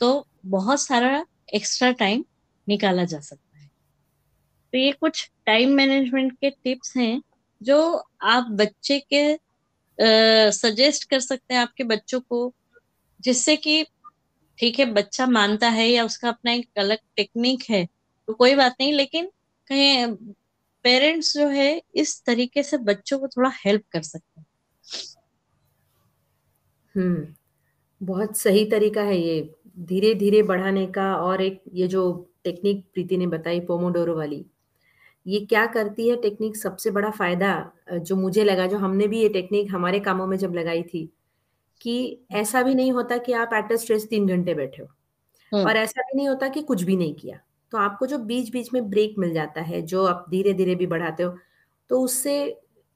तो 0.00 0.26
बहुत 0.46 0.80
सारा 0.80 1.24
एक्स्ट्रा 1.54 1.90
टाइम 1.94 2.24
निकाला 2.66 3.04
जा 3.04 3.20
सकता 3.20 3.58
है। 3.58 3.66
तो 4.72 4.78
ये 4.78 4.92
कुछ 4.92 5.30
टाइम 5.46 5.70
मैनेजमेंट 5.72 6.32
के 6.32 6.50
टिप्स 6.50 6.96
हैं, 6.96 7.20
जो 7.60 8.04
आप 8.22 8.50
बच्चे 8.52 8.98
के 9.12 9.38
सजेस्ट 10.52 11.08
कर 11.10 11.20
सकते 11.20 11.54
हैं 11.54 11.60
आपके 11.60 11.84
बच्चों 11.84 12.20
को, 12.20 12.52
जिससे 13.20 13.56
कि 13.56 13.84
ठीक 14.58 14.78
है, 14.78 14.84
बच्चा 14.86 15.26
मानता 15.28 15.68
है 15.68 15.88
या 15.88 16.04
उसका 16.04 16.28
अपना 16.28 16.52
एक 16.52 16.78
अलग 16.78 16.98
टेक्निक 17.16 17.62
है 17.70 17.84
तो 18.28 18.34
कोई 18.34 18.54
बात 18.54 18.74
नहीं, 18.80 18.92
लेकिन 18.92 19.30
कहीं 19.70 20.06
पेरेंट्स 20.84 21.36
जो 21.36 21.46
है 21.48 21.82
इस 21.94 22.22
तरीके 22.24 22.62
से 22.62 22.78
बच्चों 22.78 23.18
को 23.18 23.28
थोड़ा 23.28 23.50
हेल्प 23.66 23.82
कर 23.92 24.02
सकते 24.02 24.40
हैं। 24.40 24.46
हम्म 26.94 27.26
बहुत 28.06 28.36
सही 28.36 28.64
तरीका 28.64 29.02
है 29.02 29.18
ये। 29.18 29.54
धीरे 29.78 30.14
धीरे 30.14 30.42
बढ़ाने 30.42 30.86
का 30.86 31.14
और 31.16 31.42
एक 31.42 31.62
ये 31.74 31.88
जो 31.88 32.30
टेक्निक 32.44 32.84
प्रीति 32.94 33.16
ने 33.16 33.26
बताई 33.26 33.60
पोमोडोरो 33.60 34.16
वाली 34.16 34.46
ये 35.26 35.40
क्या 35.40 35.66
करती 35.66 36.08
है 36.08 36.16
टेक्निक? 36.16 36.56
सबसे 36.56 36.90
बड़ा 36.90 37.10
फ़ायदा 37.10 37.72
जो 37.92 38.16
मुझे 38.16 38.44
लगा 38.44 38.66
जो 38.66 38.78
हमने 38.78 39.06
भी 39.08 39.20
ये 39.22 39.28
टेक्निक 39.28 39.70
हमारे 39.70 40.00
कामों 40.00 40.26
में 40.26 40.36
जब 40.36 40.54
लगाई 40.54 40.82
थी 40.82 41.12
कि 41.80 42.18
ऐसा 42.30 42.62
भी 42.62 42.74
नहीं 42.74 42.92
होता 42.92 43.18
कि 43.18 43.32
आप 43.32 43.50
एट 43.54 43.72
स्ट्रेस 43.72 44.08
तीन 44.08 44.26
घंटे 44.26 44.54
बैठे 44.54 44.82
हो। 44.82 44.88
हम्म। 45.52 45.68
और 45.68 45.76
ऐसा 45.76 46.02
भी 46.02 46.16
नहीं 46.16 46.28
होता 46.28 46.48
कि 46.48 46.62
कुछ 46.62 46.82
भी 46.82 46.96
नहीं 46.96 47.14
किया। 47.14 47.40
तो 47.72 47.78
आपको 47.78 48.06
जो 48.06 48.18
बीच 48.18 48.50
बीच 48.52 48.72
में 48.72 48.88
ब्रेक 48.90 49.14
मिल 49.18 49.32
जाता 49.34 49.60
है, 49.60 49.82
जो 49.82 50.04
आप 50.06 50.24
धीरे 50.30 50.52
धीरे 50.54 50.74
भी 50.74 50.86
बढ़ाते 50.86 51.22
हो 51.22 51.36
तो 51.90 52.00
उससे 52.00 52.38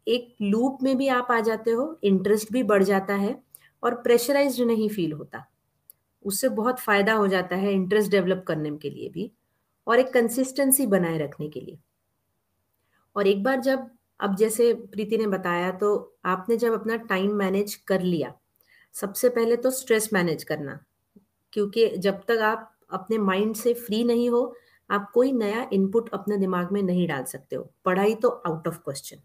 एक 0.06 0.34
लूप 0.42 0.78
में 0.82 0.96
भी 0.96 1.08
आप 1.10 1.28
आ 1.30 1.40
जाते 1.40 1.70
हो 1.70 1.98
इंटरेस्ट 2.04 2.52
भी 2.52 2.62
बढ़ 2.62 2.82
जाता 2.82 3.14
है 3.14 3.36
और 3.82 3.94
प्रेशराइज 3.94 4.60
नहीं 4.60 4.88
फील 4.88 5.12
होता। 5.12 5.44
उससे 6.24 6.48
बहुत 6.50 6.80
फ़ायदा 6.80 7.12
हो 7.12 7.26
जाता 7.28 7.56
है 7.56 7.72
इंटरेस्ट 7.72 8.10
डेवलप 8.10 8.44
करने 8.48 8.76
के 8.76 8.90
लिए 8.90 9.08
भी 9.08 9.30
और 9.86 9.98
एक 9.98 10.12
कंसिस्टेंसी 10.12 10.86
बनाए 10.86 11.18
रखने 11.18 11.48
के 11.48 11.60
लिए। 11.60 11.78
और 13.16 13.26
एक 13.26 13.42
बार 13.42 13.60
जब, 13.60 13.88
अब 14.20 14.36
जैसे 14.36 14.72
प्रीति 14.74 15.18
ने 15.18 15.26
बताया 15.26 15.70
तो 15.72 16.16
आपने 16.24 16.56
जब 16.56 16.72
अपना 16.72 16.96
टाइम 16.96 17.34
मैनेज 17.34 17.74
कर 17.86 18.02
लिया, 18.02 18.32
सबसे 18.94 19.28
पहले 19.28 19.56
तो 19.56 19.70
स्ट्रेस 19.70 20.08
मैनेज 20.12 20.44
करना, 20.44 20.78
क्योंकि 21.52 21.88
जब 21.88 22.20
तक 22.28 22.38
आप 22.42 22.68
अपने 22.90 23.18
माइंड 23.18 23.54
से 23.56 23.74
फ्री 23.74 24.02
नहीं 24.04 24.28
हो 24.30 24.54
आप 24.92 25.10
कोई 25.14 25.32
नया 25.32 25.66
इनपुट 25.72 26.08
अपने 26.14 26.36
दिमाग 26.38 26.72
में 26.72 26.82
नहीं 26.82 27.06
डाल 27.08 27.24
सकते 27.24 27.56
हो। 27.56 27.70
पढ़ाई 27.84 28.14
तो 28.14 28.28
आउट 28.28 28.68
ऑफ़ 28.68 28.78
क्वेश्चन 28.78 29.18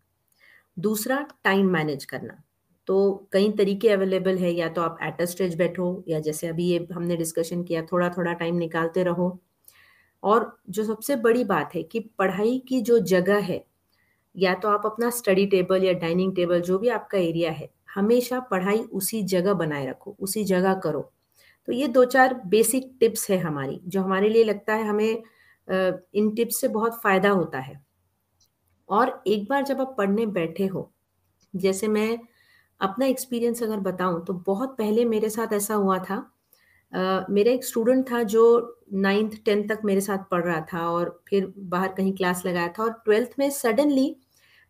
दूसरा 0.77 1.19
टाइम 1.43 1.69
मैनेज 1.69 2.05
करना। 2.05 2.41
तो 2.87 3.27
कई 3.33 3.51
तरीके 3.51 3.89
अवेलेबल 3.89 4.37
है, 4.37 4.51
या 4.51 4.69
तो 4.69 4.81
आप 4.81 4.97
एट 5.03 5.21
अ 5.21 5.25
स्टेज 5.25 5.55
बैठो, 5.55 6.03
या 6.07 6.19
जैसे 6.19 6.47
अभी 6.47 6.67
ये 6.67 6.87
हमने 6.93 7.17
डिस्कशन 7.17 7.63
किया 7.63 7.81
थोड़ा 7.83 8.09
थोड़ा 8.09 8.33
टाइम 8.33 8.55
निकालते 8.55 9.03
रहो। 9.03 9.37
और 10.23 10.57
जो 10.69 10.83
सबसे 10.83 11.15
बड़ी 11.17 11.43
बात 11.43 11.75
है 11.75 11.83
कि 11.83 11.99
पढ़ाई 12.19 12.57
की 12.69 12.81
जो 12.81 12.99
जगह 12.99 13.39
है, 13.43 13.63
या 14.35 14.53
तो 14.55 14.69
आप 14.69 14.85
अपना 14.85 15.09
स्टडी 15.09 15.45
टेबल 15.45 15.83
या 15.83 15.93
डाइनिंग 15.93 16.35
टेबल 16.35 16.61
जो 16.61 16.79
भी 16.79 16.89
आपका 16.89 17.17
एरिया 17.17 17.51
है, 17.51 17.69
हमेशा 17.95 18.39
पढ़ाई 18.41 18.79
उसी 18.93 19.21
जगह 19.25 19.53
बनाए 19.53 19.87
रखो, 19.87 20.15
उसी 20.19 20.43
जगह 20.43 20.73
करो। 20.75 21.01
तो 21.67 21.73
ये 21.73 21.87
दो 21.87 22.05
चार 22.05 22.33
बेसिक 22.47 22.91
टिप्स 22.99 23.29
है 23.31 23.37
हमारी, 23.37 23.81
जो 23.87 24.01
हमारे 24.01 24.29
लिए 24.29 24.43
लगता 24.43 24.75
है 24.75 24.87
हमें 24.87 25.23
इन 25.67 26.29
टिप्स 26.35 26.59
से 26.61 26.67
बहुत 26.69 27.01
फ़ायदा 27.03 27.29
होता 27.29 27.59
है। 27.59 27.81
और 28.89 29.21
एक 29.27 29.47
बार 29.49 29.63
जब 29.63 29.81
आप 29.81 29.95
पढ़ने 29.97 30.25
बैठे 30.25 30.65
हो 30.65 30.91
जैसे 31.53 31.87
मैं 31.87 32.17
अपना 32.81 33.05
एक्सपीरियंस 33.05 33.63
अगर 33.63 33.79
बताऊँ 33.81 34.23
तो 34.25 34.33
बहुत 34.47 34.77
पहले 34.77 35.05
मेरे 35.05 35.29
साथ 35.29 35.53
ऐसा 35.53 35.75
हुआ 35.75 35.97
था। 35.99 36.17
uh, 36.93 37.29
मेरा 37.29 37.51
एक 37.51 37.65
स्टूडेंट 37.65 38.09
था 38.11 38.21
जो 38.25 38.43
नाइन्थ 38.95 39.33
टेंथ 39.45 39.67
तक 39.69 39.81
मेरे 39.85 40.01
साथ 40.01 40.29
पढ़ 40.31 40.43
रहा 40.43 40.59
था 40.73 40.89
और 40.89 41.19
फिर 41.29 41.53
बाहर 41.57 41.93
कहीं 41.93 42.13
क्लास 42.15 42.45
लगाया 42.45 42.67
था 42.69 42.83
और 42.83 42.91
ट्वेल्थ 43.05 43.31
में 43.39 43.49
सडनली 43.49 44.15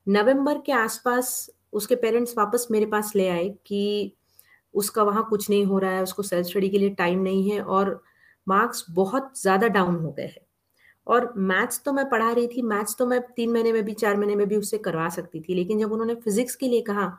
नवंबर 0.08 0.58
के 0.58 0.72
आसपास 0.72 1.50
उसके 1.74 1.96
पेरेंट्स 1.96 2.34
वापस 2.38 2.68
मेरे 2.72 2.86
पास 2.86 3.12
ले 3.16 3.28
आए 3.30 3.50
कि 3.68 4.14
उसका 4.74 5.04
वहाँ 5.04 5.26
कुछ 5.30 5.50
नहीं 5.50 5.66
हो 5.66 5.80
रहा 5.80 5.92
है 5.92 6.04
उसको 6.04 6.24
सेल्फ 6.24 6.48
स्टडी 6.48 6.70
के 6.70 6.78
लिए 6.78 6.90
टाइम 6.96 7.20
नहीं 7.20 7.50
है 7.52 7.62
और 7.62 8.02
मार्क्स 8.48 8.86
बहुत 8.92 9.42
ज़्यादा 9.42 9.68
डाउन 9.68 9.96
हो 9.96 10.12
गए 10.12 10.26
हैं। 10.26 10.47
और 11.08 11.34
मैथ्स 11.38 11.82
तो 11.86 11.94
मैं 11.94 12.10
पढ़ा 12.10 12.32
रही 12.32 12.48
थी, 12.48 12.62
मैथ्स 12.62 12.96
तो 12.96 13.06
मैं 13.06 13.22
तीन 13.36 13.52
महीने 13.52 13.72
में 13.74 13.84
भी, 13.84 13.94
चार 13.94 14.18
महीने 14.18 14.36
में 14.36 14.48
भी 14.48 14.56
उससे 14.56 14.78
करवा 14.80 15.08
सकती 15.10 15.40
थी, 15.42 15.54
लेकिन 15.56 15.80
जब 15.80 15.92
उन्होंने 15.92 16.16
फिजिक्स 16.16 16.56
के 16.56 16.68
लिए 16.68 16.82
कहा 16.82 17.12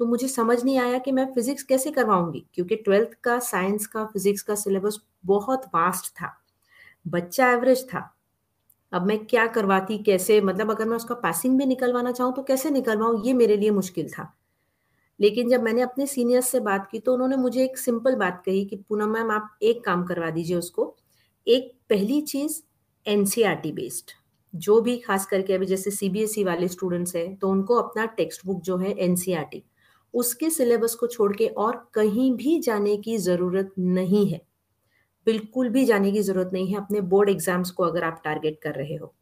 तो 0.00 0.06
मुझे 0.06 0.28
समझ 0.28 0.62
नहीं 0.64 0.78
आया 0.78 0.98
कि 0.98 1.12
मैं 1.12 1.26
फिजिक्स 1.34 1.62
कैसे 1.62 1.90
करवाऊँगी, 1.90 2.44
क्योंकि 2.54 2.76
ट्वेल्थ 2.76 3.12
का 3.24 3.38
साइंस 3.40 3.86
का, 3.86 4.04
फिजिक्स 4.04 4.42
का 4.42 4.54
सिलेबस 4.54 4.98
बहुत 5.24 5.64
वास्ट 5.74 6.10
था, 6.12 6.32
बच्चा 7.06 7.50
एवरेज 7.52 7.84
था। 7.88 8.10
अब 8.92 9.06
मैं 9.06 9.18
क्या 9.26 9.46
करवाती, 9.48 9.98
कैसे 9.98 10.40
मतलब 10.40 10.70
अगर 10.70 10.84
मैं 10.84 10.96
उसका 10.96 11.14
पासिंग 11.16 11.58
भी 11.58 11.66
निकलवाना 11.66 12.12
चाहूँ 12.12 12.34
तो 12.34 12.42
कैसे 12.42 12.70
निकलवाऊँ, 12.70 13.22
ये 13.26 13.32
मेरे 13.34 13.56
लिए 13.56 13.70
मुश्किल 13.72 14.08
था। 14.08 14.32
लेकिन 15.20 15.48
जब 15.50 15.62
मैंने 15.62 15.82
अपने 15.82 16.06
सीनियर्स 16.06 16.48
से 16.48 16.60
बात 16.60 16.88
की 16.92 16.98
तो 16.98 17.14
उन्होंने 17.14 17.36
मुझे 17.36 17.64
एक 17.64 17.78
सिंपल 17.78 18.16
बात 18.16 18.42
कही 18.46 18.64
कि, 18.64 18.76
पूनम 18.78 19.08
मैम, 19.08 19.30
आप 19.30 19.58
एक 19.62 19.84
काम 19.84 20.04
करवा 20.04 20.30
दीजिए 20.30 20.56
उसको, 20.56 20.94
एक 21.46 21.72
पहली 21.90 22.20
चीज़ 22.22 22.60
एनसीआरटी 23.06 23.72
बेस्ड 23.72 24.10
जो 24.54 24.80
भी 24.80 24.96
खास 24.96 25.26
करके 25.26 25.52
अभी 25.52 25.66
जैसे 25.66 25.90
सीबीएसई 25.90 26.42
e 26.42 26.46
वाले 26.46 26.68
स्टूडेंट्स 26.68 27.16
हैं 27.16 27.36
तो 27.36 27.48
उनको 27.48 27.74
अपना 27.74 28.04
टेक्स्ट 28.16 28.46
बुक 28.46 28.60
जो 28.62 28.76
है 28.76 28.92
एनसीआरटी 29.00 29.62
उसके 30.14 30.50
सिलेबस 30.50 30.94
को 30.94 31.06
छोड़ 31.06 31.32
के 31.36 31.46
और 31.46 31.76
कहीं 31.94 32.30
भी 32.32 32.58
जाने 32.60 32.96
की 32.96 33.16
ज़रूरत 33.18 33.72
नहीं 33.78 34.26
है। 34.28 34.40
बिल्कुल 35.26 35.68
भी 35.68 35.84
जाने 35.84 36.12
की 36.12 36.22
ज़रूरत 36.22 36.50
नहीं 36.52 36.66
है, 36.68 36.76
अपने 36.76 37.00
बोर्ड 37.02 37.30
एग्ज़ाम्स 37.30 37.70
को 37.70 37.84
अगर 37.84 38.04
आप 38.04 38.20
टारगेट 38.24 38.58
कर 38.62 38.74
रहे 38.74 38.96
हो। 38.96 39.14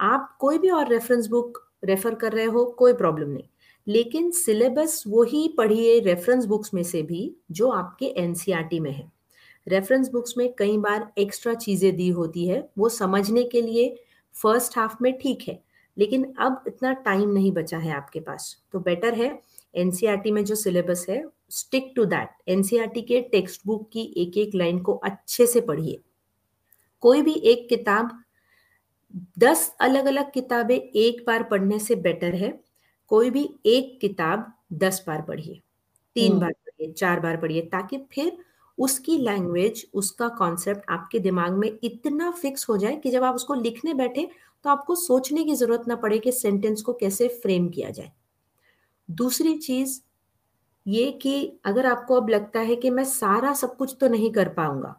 आप 0.00 0.36
कोई 0.40 0.58
भी 0.58 0.70
और 0.70 0.88
रेफरेंस 0.88 1.26
बुक 1.28 1.60
रेफर 1.84 2.14
कर 2.14 2.32
रहे 2.32 2.44
हो, 2.44 2.64
कोई 2.64 2.92
प्रॉब्लम 2.92 3.28
नहीं। 3.28 3.48
लेकिन 3.86 4.30
सिलेबस 4.30 5.02
वही 5.06 5.46
पढ़िए 5.58 5.98
रेफरेंस 6.00 6.44
बुक्स 6.44 6.74
में 6.74 6.82
से 6.82 7.02
भी, 7.02 7.36
जो 7.50 7.70
आपके 7.70 8.06
एनसीईआरटी 8.18 8.80
में 8.80 8.92
है। 8.92 9.10
रेफरेंस 9.66 10.08
बुक्स 10.10 10.36
में 10.38 10.52
कई 10.58 10.76
बार 10.78 11.12
एक्स्ट्रा 11.18 11.54
चीज़ें 11.54 11.94
दी 11.96 12.08
होती 12.10 12.46
है 12.46 12.68
वो 12.78 12.88
समझने 12.88 13.42
के 13.44 13.60
लिए 13.62 13.94
फ़र्स्ट 14.34 14.78
हाफ़ 14.78 14.96
में 15.02 15.12
ठीक 15.18 15.48
है 15.48 15.58
लेकिन 15.96 16.32
अब 16.38 16.64
इतना 16.68 16.92
टाइम 17.04 17.30
नहीं 17.30 17.52
बचा 17.52 17.78
है 17.78 17.92
आपके 17.92 18.20
पास। 18.20 18.56
तो 18.72 18.80
बेटर 18.80 19.14
है 19.14 19.38
एनसीईआरटी 19.74 20.30
में 20.30 20.44
जो 20.44 20.54
सिलेबस 20.54 21.06
है 21.08 21.22
स्टिक 21.50 21.92
टू 21.96 22.04
दैट 22.04 22.28
एनसीईआरटी 22.48 23.02
के 23.02 23.20
टेक्स्ट 23.32 23.60
बुक 23.66 23.88
की 23.92 24.02
एक 24.16 24.36
एक 24.38 24.54
लाइन 24.54 24.78
को 24.78 24.94
अच्छे 24.94 25.46
से 25.46 25.60
पढ़िए। 25.60 26.00
कोई 27.02 27.22
भी 27.22 27.32
एक 27.44 27.68
किताब 27.68 28.18
दस 29.38 29.74
अलग 29.80 30.06
अलग 30.06 30.32
किताबें 30.32 30.76
एक 30.76 31.24
बार 31.26 31.42
पढ़ने 31.42 31.78
से 31.78 31.94
बेटर 31.96 32.34
है। 32.34 32.58
कोई 33.10 33.30
भी 33.30 33.48
एक 33.66 33.98
किताब 34.00 34.52
दस 34.72 35.04
बार 35.06 35.22
पढ़िए 35.22 35.60
तीन 36.16 36.30
हम्म। 36.32 36.40
बार 36.40 36.52
पढ़िए 36.52 36.92
चार 36.92 37.20
बार 37.20 37.36
पढ़िए 37.36 37.62
ताकि 37.62 37.98
फिर 38.12 38.36
उसकी 38.78 39.16
लैंग्वेज 39.18 39.84
उसका 39.94 40.28
कॉन्सेप्ट 40.38 40.90
आपके 40.90 41.18
दिमाग 41.20 41.52
में 41.52 41.70
इतना 41.82 42.30
फिक्स 42.32 42.68
हो 42.68 42.76
जाए 42.76 42.96
कि 42.96 43.10
जब 43.10 43.24
आप 43.24 43.34
उसको 43.34 43.54
लिखने 43.54 43.94
बैठे 43.94 44.28
तो 44.64 44.70
आपको 44.70 44.94
सोचने 44.94 45.44
की 45.44 45.54
ज़रूरत 45.54 45.84
ना 45.88 45.96
पड़े 45.96 46.18
कि 46.18 46.32
सेंटेंस 46.32 46.82
को 46.82 46.92
कैसे 46.92 47.28
फ्रेम 47.42 47.68
किया 47.68 47.90
जाए। 47.90 48.12
दूसरी 49.08 49.56
चीज़ 49.58 50.00
ये 50.86 51.10
कि 51.12 51.60
अगर 51.64 51.86
आपको 51.86 52.14
अब 52.14 52.28
लगता 52.28 52.60
है 52.60 52.76
कि 52.76 52.90
मैं 52.90 53.04
सारा 53.04 53.52
सब 53.54 53.76
कुछ 53.76 53.96
तो 54.00 54.08
नहीं 54.08 54.30
कर 54.32 54.48
पाऊँगा 54.48 54.94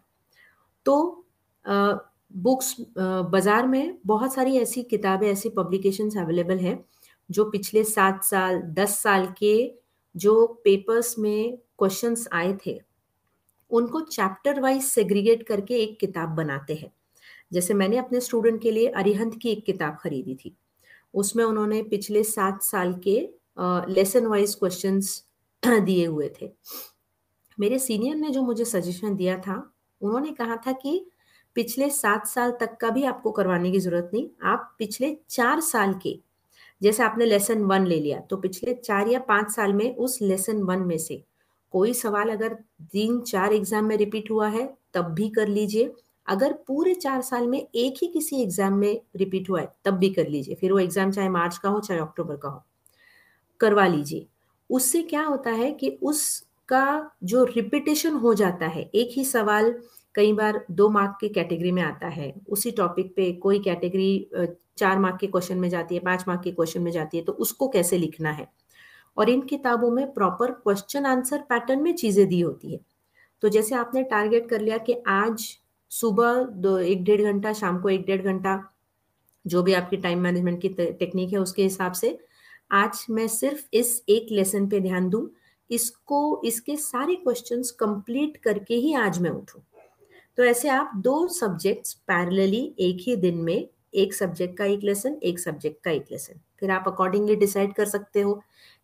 तो 0.85 1.25
बुक्स 1.65 2.75
बाज़ार 2.97 3.67
में 3.67 3.97
बहुत 4.05 4.33
सारी 4.33 4.57
ऐसी 4.57 4.83
किताबें, 4.83 5.27
ऐसी 5.27 5.49
पब्लिकेशंस 5.49 6.17
अवेलेबल 6.17 6.57
हैं, 6.57 6.83
जो 7.29 7.45
पिछले 7.45 7.83
सात 7.83 8.23
साल, 8.23 8.61
दस 8.61 8.97
साल 8.99 9.25
के 9.37 9.71
जो 10.15 10.45
पेपर्स 10.65 11.17
में 11.19 11.57
क्वेश्चंस 11.79 12.27
आए 12.33 12.53
थे। 12.65 12.79
उनको 13.71 14.01
चैप्टर 14.01 14.59
वाइज 14.61 14.83
सेग्रीगेट 14.83 15.43
करके 15.47 15.75
एक 15.75 15.97
किताब 15.99 16.29
बनाते 16.35 16.75
हैं। 16.75 16.91
जैसे 17.53 17.73
मैंने 17.73 17.97
अपने 17.97 18.19
स्टूडेंट 18.21 18.61
के 18.61 18.71
लिए 18.71 18.87
अरिहंत 18.89 19.39
की 19.41 19.49
एक 19.49 19.65
किताब 19.65 19.97
खरीदी 20.01 20.35
थी। 20.35 20.55
उसमें 21.13 21.43
उन्होंने 21.43 21.81
पिछले 21.83 22.23
सात 22.25 22.63
साल 22.63 22.93
के 23.07 23.17
लेसन 23.89 24.25
वाइज 24.27 24.55
क्वेश्चंस 24.55 25.23
दिए 25.63 26.05
हुए 26.05 26.31
थे। 26.41 26.51
मेरे 27.57 27.79
सीनियर 27.79 28.15
ने 28.15 28.29
जो 28.29 28.41
मुझे 28.41 28.65
सजेशन 28.65 29.15
दिया 29.15 29.37
था, 29.37 29.55
उन्होंने 30.01 30.31
कहा 30.31 30.55
था 30.57 30.71
कि 30.73 31.05
पिछले 31.55 31.89
सात 31.89 32.27
साल 32.27 32.51
तक 32.51 32.75
का 32.77 32.89
भी 32.89 33.03
आपको 33.03 33.31
करवाने 33.31 33.71
की 33.71 33.79
ज़रूरत 33.79 34.09
नहीं, 34.13 34.27
आप 34.43 34.75
पिछले 34.79 35.15
चार 35.29 35.59
साल 35.61 35.93
के, 36.03 36.17
जैसे 36.81 37.03
आपने 37.03 37.25
लेसन 37.25 37.63
वन 37.63 37.85
ले 37.87 37.99
लिया 37.99 38.19
तो 38.19 38.37
पिछले 38.37 38.73
चार 38.75 39.07
या 39.07 39.19
पाँच 39.19 39.51
साल 39.51 39.73
में 39.73 39.95
उस 39.95 40.21
लेसन 40.21 40.61
वन 40.63 40.79
में 40.79 40.97
से 40.97 41.23
कोई 41.75 41.93
सवाल 41.93 42.29
अगर 42.29 42.53
तीन 42.91 43.19
चार 43.23 43.53
एग्ज़ाम 43.53 43.85
में 43.85 43.95
रिपीट 43.97 44.31
हुआ 44.31 44.47
है, 44.49 44.67
तब 44.93 45.05
भी 45.13 45.29
कर 45.29 45.47
लीजिए। 45.49 45.93
अगर 46.27 46.53
पूरे 46.67 46.93
चार 46.95 47.21
साल 47.21 47.47
में 47.47 47.59
एक 47.59 47.95
ही 48.01 48.07
किसी 48.07 48.41
एग्ज़ाम 48.43 48.73
में 48.75 49.01
रिपीट 49.15 49.49
हुआ 49.49 49.59
है, 49.61 49.71
तब 49.85 49.93
भी 49.95 50.09
कर 50.11 50.27
लीजिए। 50.27 50.55
फिर 50.55 50.71
वो 50.71 50.79
एग्ज़ाम 50.79 51.11
चाहे 51.11 51.29
मार्च 51.29 51.57
का 51.57 51.69
हो, 51.69 51.79
चाहे 51.79 51.99
अक्टूबर 52.01 52.35
का 52.35 52.49
हो, 52.49 52.63
करवा 53.59 53.87
लीजिए। 53.87 54.25
उससे 54.69 55.01
क्या 55.03 55.23
होता 55.23 55.51
है 55.51 55.71
कि 55.73 55.89
उसका 56.03 57.11
जो 57.23 57.43
रिपीटेशन 57.45 58.13
हो 58.15 58.33
जाता 58.33 58.67
है, 58.67 58.89
एक 58.95 59.17
ही 59.17 59.25
सवाल 59.25 59.73
कई 60.15 60.33
बार 60.33 60.65
दो 60.71 60.89
मार्क 60.89 61.17
की 61.21 61.29
कैटेगरी 61.29 61.71
में 61.71 61.83
आता 61.83 62.07
है। 62.09 62.33
उसी 62.49 62.71
टॉपिक 62.73 63.15
पे 63.15 63.31
कोई 63.39 63.59
कैटेगरी 63.59 64.55
चार 64.77 64.99
मार्क 64.99 65.17
के 65.19 65.27
क्वेश्चन 65.27 65.57
में 65.57 65.69
जाती 65.69 65.95
है, 65.95 66.01
पाँच 66.01 66.23
मार्क 66.27 66.41
के 66.43 66.51
क्वेश्चन 66.51 66.81
में 66.81 66.91
जाती 66.91 67.17
है 67.17 67.23
तो 67.23 67.33
उसको 67.33 67.67
कैसे 67.69 67.97
लिखना 67.97 68.31
है? 68.31 68.47
और 69.17 69.29
इन 69.29 69.41
किताबों 69.41 69.91
में 69.91 70.13
प्रॉपर 70.13 70.51
क्वेश्चन 70.51 71.05
आंसर 71.05 71.41
पैटर्न 71.49 71.81
में 71.81 71.93
चीज़ें 71.95 72.27
दी 72.27 72.39
होती 72.41 72.73
है। 72.73 72.79
तो 73.43 73.49
जैसे 73.49 73.75
आपने 73.75 74.03
टारगेट 74.03 74.49
कर 74.49 74.61
लिया 74.61 74.77
कि 74.77 74.95
आज 75.07 75.57
सुबह 75.91 76.43
दो, 76.43 76.77
एक 76.77 77.03
डेढ़ 77.03 77.21
घंटा, 77.21 77.53
शाम 77.53 77.79
को 77.79 77.89
एक 77.89 78.05
डेढ़ 78.05 78.21
घंटा, 78.21 78.61
जो 79.45 79.63
भी 79.63 79.73
आपकी 79.73 79.97
टाइम 79.97 80.19
मैनेजमेंट 80.19 80.61
की 80.61 80.69
टेक्निक 80.69 81.33
है, 81.33 81.39
उसके 81.39 81.63
हिसाब 81.63 81.93
से 81.93 82.17
आज 82.71 83.05
मैं 83.09 83.27
सिर्फ़ 83.27 83.63
इस 83.73 84.01
एक 84.09 84.31
लेसन 84.31 84.67
पे 84.69 84.79
ध्यान 84.79 85.09
दूँ, 85.09 85.29
इसको, 85.69 86.41
इसके 86.45 86.75
सारे 86.75 87.15
क्वेश्चंस 87.15 87.71
कंप्लीट 87.71 88.37
करके 88.37 88.75
ही 88.75 88.93
आज 88.93 89.19
मैं 89.19 89.29
उठूं। 89.29 89.61
तो 90.37 90.43
ऐसे 90.43 90.69
आप 90.69 90.91
दो 90.95 91.27
सब्जेक्ट्स 91.27 91.93
पैरेलली 91.93 92.75
एक 92.79 92.97
ही 92.99 93.15
दिन 93.15 93.37
में, 93.37 93.67
एक 93.93 94.13
सब्जेक्ट 94.13 94.57
का 94.57 94.65
एक 94.65 94.83
लेसन 94.83 95.17
एक 95.23 95.39
सब्जेक्ट 95.39 95.83
का 95.83 95.91
एक 95.91 96.05
लेसन 96.11 96.39
फिर 96.59 96.71
आप 96.71 96.83
अकॉर्डिंगली 96.87 97.35
डिसाइड 97.35 97.73
कर 97.73 97.85
सकते 97.85 98.21
हो 98.21 98.41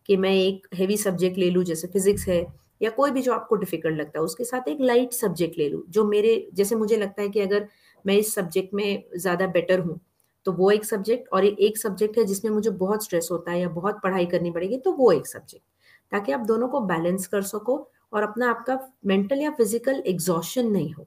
कि 0.08 0.16
मैं 0.16 0.32
एक 0.32 0.66
हैवी 0.74 0.96
सब्जेक्ट 0.98 1.38
ले 1.38 1.50
लूँ 1.50 1.64
जैसे 1.64 1.88
फिजिक्स 1.88 2.28
है 2.28 2.44
या 2.80 2.90
कोई 2.90 3.10
भी 3.10 3.22
जो 3.22 3.32
आपको 3.32 3.56
डिफ़िकल्ट 3.56 3.98
लगता 3.98 4.18
है 4.18 4.24
उसके 4.24 4.44
साथ 4.44 4.68
एक 4.68 4.80
लाइट 4.80 5.12
सब्जेक्ट 5.14 5.58
ले 5.58 5.68
लूँ 5.68 5.82
जो 5.88 6.04
मेरे 6.04 6.34
जैसे 6.54 6.76
मुझे 6.76 6.96
लगता 6.96 7.22
है 7.22 7.28
कि 7.28 7.40
अगर 7.40 7.66
मैं 8.04 8.16
इस 8.16 8.34
सब्जेक्ट 8.34 8.74
में 8.74 9.02
ज़्यादा 9.16 9.46
बेटर 9.48 9.80
हूँ 9.80 10.00
तो 10.46 10.52
वो 10.52 10.70
एक 10.70 10.84
सब्जेक्ट 10.84 11.28
और 11.32 11.44
एक 11.44 11.78
सब्जेक्ट 11.78 12.18
है 12.18 12.24
जिसमें 12.24 12.50
मुझे 12.50 12.70
बहुत 12.78 13.04
स्ट्रेस 13.04 13.28
होता 13.32 13.50
है 13.52 13.60
या 13.60 13.68
बहुत 13.70 14.00
पढ़ाई 14.02 14.26
करनी 14.26 14.50
पड़ेगी 14.50 14.76
तो 14.78 14.92
वो 14.92 15.10
एक 15.12 15.26
सब्जेक्ट 15.26 15.64
ताकि 16.12 16.32
आप 16.32 16.40
दोनों 16.46 16.68
को 16.68 16.80
बैलेंस 16.86 17.26
कर 17.26 17.42
सको 17.44 17.76
और 18.12 18.22
अपना 18.22 18.48
आपका 18.50 18.78
मेंटल 19.06 19.40
या 19.40 19.50
फ़िज़िकल 19.50 20.02
एग्जॉशन 20.06 20.70
नहीं 20.70 20.92
हो 20.92 21.06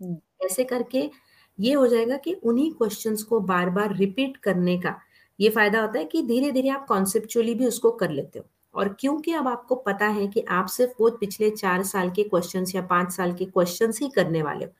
हम्म। 0.00 0.16
ऐसे 0.42 0.64
करके 0.64 1.08
ये 1.58 1.72
हो 1.74 1.86
जाएगा 1.86 2.16
कि 2.16 2.32
उन्हीं 2.34 2.70
क्वेश्चंस 2.72 3.22
को 3.22 3.40
बार 3.42 3.70
बार 3.70 3.94
रिपीट 3.96 4.36
करने 4.36 4.76
का 4.78 4.98
ये 5.38 5.48
फ़ायदा 5.50 5.80
होता 5.80 5.98
है 5.98 6.04
कि 6.04 6.22
धीरे 6.22 6.50
धीरे 6.52 6.68
आप 6.68 6.86
कॉन्सेप्चुअली 6.86 7.54
भी 7.54 7.66
उसको 7.66 7.90
कर 7.92 8.10
लेते 8.10 8.38
हो। 8.38 8.44
और 8.74 8.88
क्योंकि 9.00 9.32
अब 9.32 9.48
आपको 9.48 9.74
पता 9.76 10.06
है 10.08 10.26
कि 10.28 10.40
आप 10.50 10.66
सिर्फ़ 10.68 10.92
वो 11.00 11.10
पिछले 11.20 11.50
चार 11.52 11.82
साल 11.84 12.10
के 12.10 12.22
क्वेश्चंस 12.24 12.74
या 12.74 12.82
पाँच 12.84 13.12
साल 13.12 13.32
के 13.34 13.44
क्वेश्चंस 13.46 14.00
ही 14.00 14.08
करने 14.10 14.42
वाले 14.42 14.64
हो। 14.64 14.70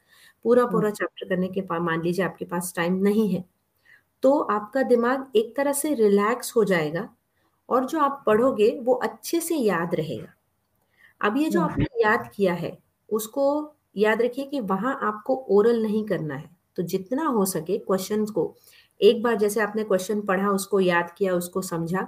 पूरा 0.45 0.65
पूरा 0.67 0.91
चैप्टर 0.93 1.29
करने 1.29 1.49
के 1.51 1.62
मान 1.81 2.03
लीजिए 2.03 2.25
आपके 2.25 2.45
पास 2.47 2.73
टाइम 2.77 2.95
नहीं 3.03 3.29
है 3.31 3.45
तो 4.23 4.38
आपका 4.43 4.83
दिमाग 4.85 5.33
एक 5.37 5.55
तरह 5.57 5.73
से 5.75 5.95
रिलैक्स 5.97 6.55
हो 6.57 6.65
जाएगा 6.65 7.09
और 7.69 7.87
जो 7.87 8.01
आप 8.01 8.23
पढ़ोगे 8.27 8.71
वो 8.81 8.95
अच्छे 8.97 9.41
से 9.41 9.57
याद 9.57 9.95
रहेगा। 9.95 10.29
अब 11.21 11.37
ये 11.38 11.51
जो 11.51 11.61
हम्म। 11.61 11.71
आपने 11.73 11.87
याद 12.03 12.31
किया 12.37 12.55
है 12.55 12.77
उसको 13.09 13.45
याद 13.97 14.23
रखिए 14.23 14.47
कि 14.47 14.61
वहाँ 14.62 14.99
आपको 15.05 15.35
ओरल 15.51 15.83
नहीं 15.83 16.05
करना 16.07 16.35
है। 16.37 16.51
तो 16.77 16.83
जितना 16.85 17.27
हो 17.29 17.45
सके 17.47 17.79
क्वेश्चन 17.81 18.27
को 18.29 18.45
एक 19.03 19.23
बार 19.23 19.37
जैसे 19.37 19.61
आपने 19.61 19.85
क्वेश्चन 19.85 20.21
पढ़ा, 20.23 20.49
उसको 20.51 20.81
याद 20.81 21.11
किया, 21.19 21.35
उसको 21.35 21.62
समझा, 21.62 22.07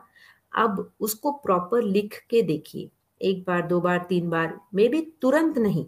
अब 0.52 0.92
उसको 1.00 1.32
प्रॉपर 1.38 1.82
लिख 1.84 2.20
के 2.30 2.42
देखिए। 2.44 2.90
एक 3.20 3.44
बार, 3.46 3.62
दो 3.62 3.80
बार, 3.80 3.98
तीन 4.08 4.28
बार 4.30 4.58
मे 4.74 4.88
बी 4.88 5.00
तुरंत 5.22 5.58
नहीं, 5.58 5.86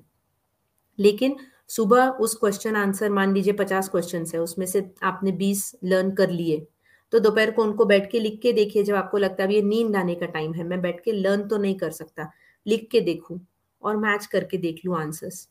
लेकिन 0.99 1.37
सुबह 1.71 2.09
उस 2.21 2.35
क्वेश्चन 2.35 2.77
आंसर 2.77 3.11
मान 3.11 3.35
लीजिए 3.35 3.53
पचास 3.55 3.89
क्वेश्चन 3.89 4.25
है, 4.35 4.41
उसमें 4.41 4.67
से 4.67 4.91
आपने 5.05 5.33
बीस 5.35 5.71
लर्न 5.85 6.11
कर 6.15 6.31
लिए 6.31 6.67
तो 7.13 7.19
दोपहर 7.19 7.51
को 7.51 7.63
उनको 7.63 7.85
बैठ 7.85 8.11
के 8.11 8.21
लिख 8.21 8.39
के 8.43 8.53
देखिए, 8.53 8.83
जब 8.83 8.95
आपको 8.95 9.19
लगता 9.19 9.45
है 9.45 9.55
ये 9.55 9.61
नींद 9.63 9.97
आने 9.97 10.15
का 10.15 10.27
टाइम 10.29 10.53
है, 10.55 10.65
मैं 10.65 10.81
बैठ 10.81 11.01
के 11.01 11.13
लर्न 11.13 11.47
तो 11.49 11.57
नहीं 11.57 11.75
कर 11.77 11.91
सकता, 11.93 12.31
लिख 12.67 12.89
के 12.93 13.01
देखूँ 13.01 13.41
और 13.83 13.97
मैच 13.97 14.27
करके 14.27 14.59
देख 14.59 14.81
लूँ 14.85 14.97
आंसर्स 14.99 15.49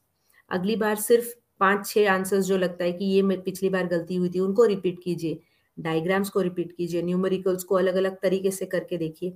अगली 0.51 0.75
बार 0.75 0.95
सिर्फ़ 0.97 1.33
पाँच 1.61 1.85
छह 1.87 2.11
आंसर्स 2.11 2.45
जो 2.45 2.57
लगता 2.57 2.83
है 2.83 2.91
कि 2.93 3.05
ये 3.05 3.37
पिछली 3.37 3.69
बार 3.69 3.87
गलती 3.87 4.15
हुई 4.15 4.29
थी, 4.29 4.39
उनको 4.39 4.65
रिपीट 4.65 4.99
कीजिए। 5.03 5.39
डायग्राम्स 5.77 6.29
को 6.29 6.41
रिपीट 6.41 6.71
कीजिए 6.71 7.01
न्यूमेरिकल्स 7.01 7.63
को 7.63 7.75
अलग 7.75 7.95
अलग 7.95 8.19
तरीके 8.21 8.51
से 8.51 8.65
करके 8.65 8.97
देखिए। 8.97 9.31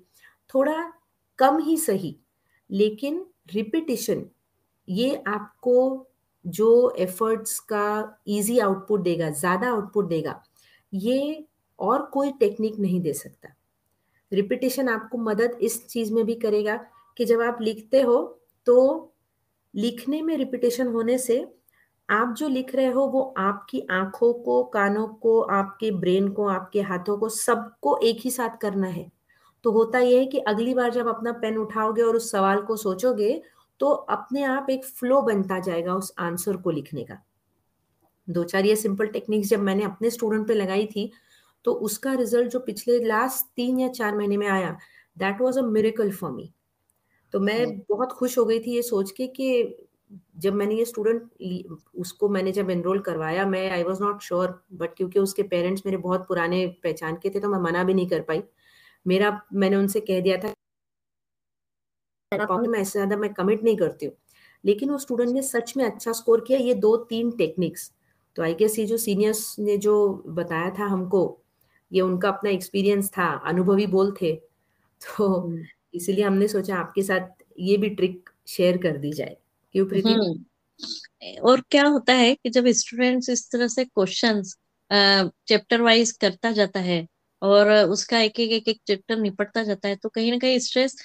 थोड़ा 0.53 0.91
कम 1.39 1.57
ही 1.59 1.77
सही, 1.77 2.15
लेकिन 2.69 3.25
रिपीटिशन 3.53 4.25
ये 4.87 5.15
आपको 5.27 6.05
जो 6.45 6.95
एफर्ट्स 6.99 7.59
का 7.61 8.17
इजी 8.27 8.57
आउटपुट 8.59 9.01
देगा, 9.01 9.29
ज़्यादा 9.31 9.69
आउटपुट 9.69 10.07
देगा, 10.07 10.41
ये 10.93 11.45
और 11.79 12.01
कोई 12.13 12.31
टेक्निक 12.31 12.79
नहीं 12.79 13.01
दे 13.01 13.13
सकता। 13.13 13.53
रिपीटिशन 14.31 14.89
आपको 14.89 15.17
मदद 15.19 15.57
इस 15.61 15.85
चीज़ 15.87 16.13
में 16.13 16.25
भी 16.25 16.35
करेगा 16.37 16.75
कि 17.17 17.25
जब 17.25 17.41
आप 17.41 17.61
लिखते 17.61 18.01
हो 18.01 18.17
तो 18.67 19.13
लिखने 19.73 20.21
में 20.21 20.35
रिपीटेशन 20.37 20.87
होने 20.87 21.17
से 21.17 21.45
आप 22.09 22.33
जो 22.33 22.47
लिख 22.47 22.73
रहे 22.75 22.87
हो 22.87 23.05
वो 23.07 23.21
आपकी 23.37 23.81
आँखों 23.91 24.33
को 24.33 24.63
कानों 24.63 25.07
को 25.17 25.39
आपके 25.41 25.91
ब्रेन 25.91 26.29
को 26.31 26.47
आपके 26.49 26.81
हाथों 26.81 27.17
को 27.17 27.29
सबको 27.29 27.97
एक 28.03 28.19
ही 28.21 28.31
साथ 28.31 28.57
करना 28.61 28.87
है। 28.87 29.09
तो 29.65 29.71
होता 29.71 29.99
यह 29.99 30.19
है 30.19 30.25
कि 30.25 30.39
अगली 30.47 30.73
बार 30.73 30.91
जब 30.91 31.07
अपना 31.07 31.31
पेन 31.33 31.57
उठाओगे 31.57 32.01
और 32.01 32.15
उस 32.15 32.31
सवाल 32.31 32.61
को 32.61 32.75
सोचोगे 32.77 33.41
तो 33.79 33.89
अपने 33.89 34.43
आप 34.43 34.69
एक 34.69 34.85
फ्लो 34.85 35.21
बनता 35.21 35.59
जाएगा 35.59 35.95
उस 35.95 36.13
आंसर 36.19 36.57
को 36.57 36.71
लिखने 36.71 37.03
का। 37.03 37.17
दो 38.27 38.43
चार 38.43 38.65
ये 38.65 38.75
सिंपल 38.75 39.07
टेक्निक्स 39.07 39.49
जब 39.49 39.59
मैंने 39.59 39.83
अपने 39.83 40.09
स्टूडेंट 40.09 40.47
पे 40.47 40.53
लगाई 40.53 40.85
थी 40.85 41.11
तो 41.65 41.73
उसका 41.81 42.13
रिज़ल्ट 42.13 42.51
जो 42.51 42.59
पिछले 42.59 42.99
लास्ट 43.05 43.45
तीन 43.55 43.79
या 43.79 43.87
चार 43.89 44.15
महीने 44.17 44.37
में 44.37 44.47
आया 44.47 44.77
that 45.17 45.41
was 45.41 45.59
a 45.59 45.61
miracle 45.63 46.11
for 46.11 46.31
me 46.31 46.51
तो 47.33 47.39
मैं 47.39 47.65
बहुत 47.89 48.11
खुश 48.11 48.37
हो 48.37 48.45
गई 48.45 48.59
थी 48.59 48.75
ये 48.75 48.81
सोच 48.81 49.11
के 49.11 49.27
कि 49.27 49.51
जब 50.37 50.53
मैंने 50.53 50.75
ये 50.75 50.85
स्टूडेंट 50.85 51.81
उसको 51.95 52.29
मैंने 52.29 52.51
जब 52.51 52.69
एनरोल 52.69 52.99
करवाया 53.01 53.45
मैं 53.47 53.69
I 53.71 53.83
was 53.83 54.01
not 54.03 54.21
sure 54.23 54.59
but 54.73 54.95
क्योंकि 54.97 55.19
उसके 55.19 55.43
पेरेंट्स 55.45 55.85
मेरे 55.85 55.97
बहुत 55.99 56.27
पुराने 56.27 56.65
पहचान 56.83 57.15
के 57.23 57.29
थे 57.29 57.39
तो 57.39 57.49
मैं 57.49 57.59
मना 57.61 57.83
भी 57.83 57.93
नहीं 57.93 58.07
कर 58.09 58.21
पाई। 58.21 58.43
मेरा 59.05 59.39
मैंने 59.53 59.75
उनसे 59.75 59.99
कह 60.01 60.19
दिया 60.21 60.37
था 60.37 60.53
मैं 62.31 62.79
ऐसे 62.79 62.91
ज़्यादा 62.91 63.17
मैं 63.17 63.33
कमिट 63.33 63.63
नहीं 63.63 63.77
करती 63.77 64.05
हूँ। 64.05 64.13
लेकिन 64.63 64.89
वो 64.89 64.97
स्टूडेंट 64.97 65.29
ने 65.31 65.41
सच 65.41 65.73
में 65.77 65.83
अच्छा 65.85 66.11
स्कोर 66.13 66.43
किया 66.47 66.59
ये 66.59 66.73
दो 66.75 66.95
तीन 67.09 67.31
टेक्निक्स 67.37 67.91
तो 68.35 68.43
आई 68.43 68.53
गेस 68.53 68.77
ये 68.79 68.85
जो 68.85 68.97
सीनियर्स 68.97 69.43
ने 69.59 69.77
जो 69.77 69.93
बताया 70.27 70.69
था 70.79 70.85
हमको 70.85 71.21
ये 71.91 72.01
उनका 72.01 72.29
अपना 72.29 72.49
एक्सपीरियंस 72.49 73.09
था 73.11 73.27
अनुभवी 73.47 73.85
बोल 73.87 74.11
थे। 74.21 74.33
तो 75.01 75.27
हम्म। 75.29 75.63
इसीलिए 75.93 76.23
हमने 76.25 76.47
सोचा 76.47 76.75
आपके 76.77 77.03
साथ 77.03 77.43
ये 77.59 77.77
भी 77.77 77.89
ट्रिक 77.91 78.29
शेयर 78.47 78.77
कर 78.77 78.97
दी 78.97 79.11
जाए। 79.13 79.37
क्यों 79.75 79.85
प्रीति 79.85 80.09
हम्म। 80.09 81.41
और 81.41 81.61
क्या 81.61 81.85
होता 81.85 82.13
है 82.13 82.33
कि 82.35 82.49
जब 82.49 82.67
स्टूडेंट्स 82.67 83.29
इस 83.29 83.51
तरह 83.51 83.67
से 83.67 83.85
क्वेश्चंस 83.85 84.55
चैप्टर 84.91 85.81
वाइज 85.81 86.11
करता 86.11 86.51
जाता 86.51 86.79
है 86.79 87.05
और 87.41 87.71
उसका 87.71 88.19
एक 88.19 88.39
एक 88.39 88.51
एक 88.51 88.67
एक 88.67 88.81
चैप्टर 88.87 89.17
निपटता 89.17 89.63
जाता 89.63 89.87
है 89.87 89.95
तो 89.95 90.09
कहीं 90.09 90.31
ना 90.31 90.37
कहीं 90.37 90.59
स्ट्रेस 90.59 90.95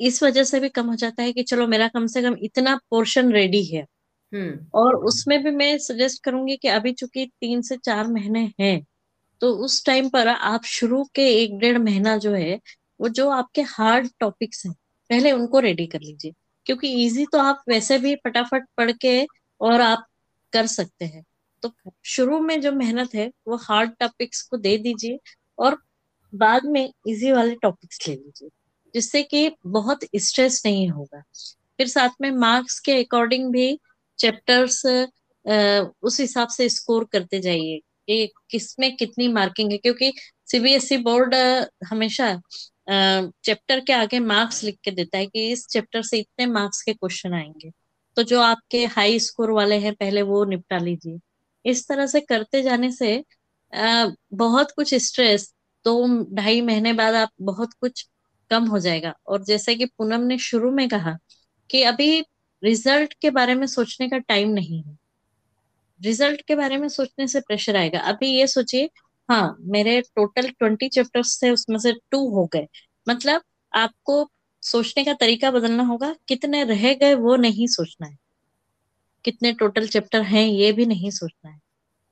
इस 0.00 0.22
वजह 0.22 0.44
से 0.44 0.60
भी 0.60 0.68
कम 0.68 0.86
हो 0.86 0.94
जाता 0.94 1.22
है 1.22 1.32
कि 1.32 1.42
चलो 1.42 1.66
मेरा 1.66 1.88
कम 1.88 2.06
से 2.06 2.22
कम 2.22 2.36
इतना 2.42 2.76
पोर्शन 2.90 3.32
रेडी 3.32 3.64
है। 3.64 3.86
हम्म। 4.32 4.66
और 4.74 4.96
उसमें 4.96 5.42
भी 5.44 5.50
मैं 5.50 5.78
सजेस्ट 5.78 6.22
करूँगी 6.24 6.56
कि 6.56 6.68
अभी 6.68 6.92
चूँकि 6.92 7.26
तीन 7.26 7.62
से 7.62 7.76
चार 7.76 8.06
महीने 8.06 8.52
हैं 8.60 8.86
तो 9.40 9.50
उस 9.56 9.84
टाइम 9.86 10.08
पर 10.08 10.28
आप 10.28 10.64
शुरू 10.64 11.04
के 11.04 11.28
एक 11.42 11.58
डेढ़ 11.58 11.78
महीना 11.78 12.16
जो 12.16 12.32
है 12.34 12.60
वो 13.00 13.08
जो 13.08 13.28
आपके 13.28 13.62
हार्ड 13.62 14.08
टॉपिक्स 14.20 14.66
हैं 14.66 14.74
पहले 15.10 15.32
उनको 15.32 15.58
रेडी 15.58 15.86
कर 15.86 16.00
लीजिए। 16.00 16.32
क्योंकि 16.66 16.88
इजी 17.04 17.26
तो 17.32 17.38
आप 17.40 17.62
वैसे 17.68 17.98
भी 17.98 18.14
फटाफट 18.16 18.66
पढ़ 18.76 18.92
के 19.00 19.26
और 19.60 19.80
आप 19.80 20.04
कर 20.52 20.66
सकते 20.68 21.04
हैं। 21.04 21.24
तो 21.62 21.72
शुरू 22.06 22.38
में 22.40 22.60
जो 22.60 22.72
मेहनत 22.72 23.14
है, 23.14 23.30
वो 23.48 23.56
हार्ड 23.58 23.90
टॉपिक्स 24.00 24.42
को 24.42 24.56
दे 24.58 24.76
दीजिए 24.78 25.18
और 25.58 25.78
बाद 26.32 26.64
में 26.66 26.88
इजी 27.08 27.32
वाले 27.32 27.54
टॉपिक्स 27.54 28.06
ले 28.08 28.14
लीजिए, 28.14 28.48
जिससे 28.94 29.22
कि 29.22 29.50
बहुत 29.66 30.04
स्ट्रेस 30.16 30.62
नहीं 30.66 30.88
होगा। 30.88 31.22
फिर 31.78 31.88
साथ 31.88 32.20
में 32.20 32.30
मार्क्स 32.32 32.78
के 32.80 33.02
अकॉर्डिंग 33.04 33.50
भी 33.52 33.78
चैप्टर्स 34.18 34.84
उस 36.02 36.20
हिसाब 36.20 36.48
से 36.48 36.68
स्कोर 36.68 37.04
करते 37.12 37.40
जाइए 37.40 37.78
कि 38.08 38.26
किसमें 38.50 38.94
कितनी 38.96 39.28
मार्किंग 39.28 39.72
है, 39.72 39.78
क्योंकि 39.78 40.12
सीबीएसई 40.46 40.96
बोर्ड 40.98 41.34
हमेशा 41.88 42.32
चैप्टर 42.86 43.80
के 43.80 43.92
आगे 43.92 44.18
मार्क्स 44.20 44.62
लिख 44.64 44.78
के 44.84 44.90
देता 44.90 45.18
है 45.18 45.26
कि 45.26 45.50
इस 45.52 45.66
चैप्टर 45.66 46.02
से 46.02 46.18
इतने 46.18 46.46
मार्क्स 46.46 46.82
के 46.82 46.92
क्वेश्चन 46.92 47.34
आएँगे। 47.34 47.70
तो 48.16 48.22
जो 48.22 48.40
आपके 48.40 48.84
हाई 48.86 49.18
स्कोर 49.18 49.50
वाले 49.50 49.78
हैं, 49.78 49.94
पहले 49.94 50.22
वो 50.22 50.44
निपटा 50.44 50.78
लीजिए। 50.78 51.18
इस 51.64 51.86
तरह 51.88 52.06
से 52.06 52.20
करते 52.20 52.62
जाने 52.62 52.90
से 52.92 53.22
बहुत 53.72 54.70
कुछ 54.70 54.94
स्ट्रेस 54.94 55.52
दो 55.84 56.06
ढाई 56.34 56.60
महीने 56.62 56.92
बाद 56.92 57.14
आप 57.14 57.30
बहुत 57.42 57.72
कुछ 57.72 58.06
कम 58.50 58.66
हो 58.66 58.78
जाएगा। 58.78 59.14
और 59.26 59.44
जैसे 59.44 59.74
कि 59.74 59.84
पूनम 59.88 60.20
ने 60.20 60.38
शुरू 60.38 60.70
में 60.70 60.88
कहा 60.88 61.16
कि 61.70 61.82
अभी 61.82 62.20
रिज़ल्ट 62.62 63.14
के 63.22 63.30
बारे 63.30 63.54
में 63.54 63.66
सोचने 63.66 64.08
का 64.08 64.18
टाइम 64.18 64.50
नहीं 64.50 64.82
है। 64.82 64.96
रिज़ल्ट 66.00 66.42
के 66.42 66.54
बारे 66.54 66.76
में 66.76 66.88
सोचने 66.88 67.26
से 67.28 67.40
प्रेशर 67.40 67.76
आएगा। 67.76 68.00
अभी 68.02 68.28
ये 68.28 68.46
सोचिए 68.46 68.88
हाँ 69.28 69.56
मेरे 69.72 70.00
टोटल 70.16 70.48
ट्वेंटी 70.50 70.88
चैप्टर्स 70.88 71.38
थे, 71.42 71.50
उसमें 71.50 71.78
से 71.78 71.92
टू 72.10 72.18
हो 72.30 72.44
गए। 72.54 72.66
मतलब 73.06 73.42
आपको 73.72 74.28
सोचने 74.62 75.04
का 75.04 75.12
तरीका 75.14 75.50
बदलना 75.50 75.82
होगा, 75.82 76.14
कितने 76.28 76.62
रह 76.64 76.92
गए 76.94 77.14
वो 77.16 77.36
नहीं 77.38 77.66
सोचना 77.68 78.06
है। 78.06 78.16
कितने 79.24 79.52
टोटल 79.52 79.86
चैप्टर 79.88 80.22
हैं, 80.22 80.44
ये 80.44 80.70
भी 80.72 80.86
नहीं 80.86 81.10
सोचना 81.10 81.50
है। 81.50 81.58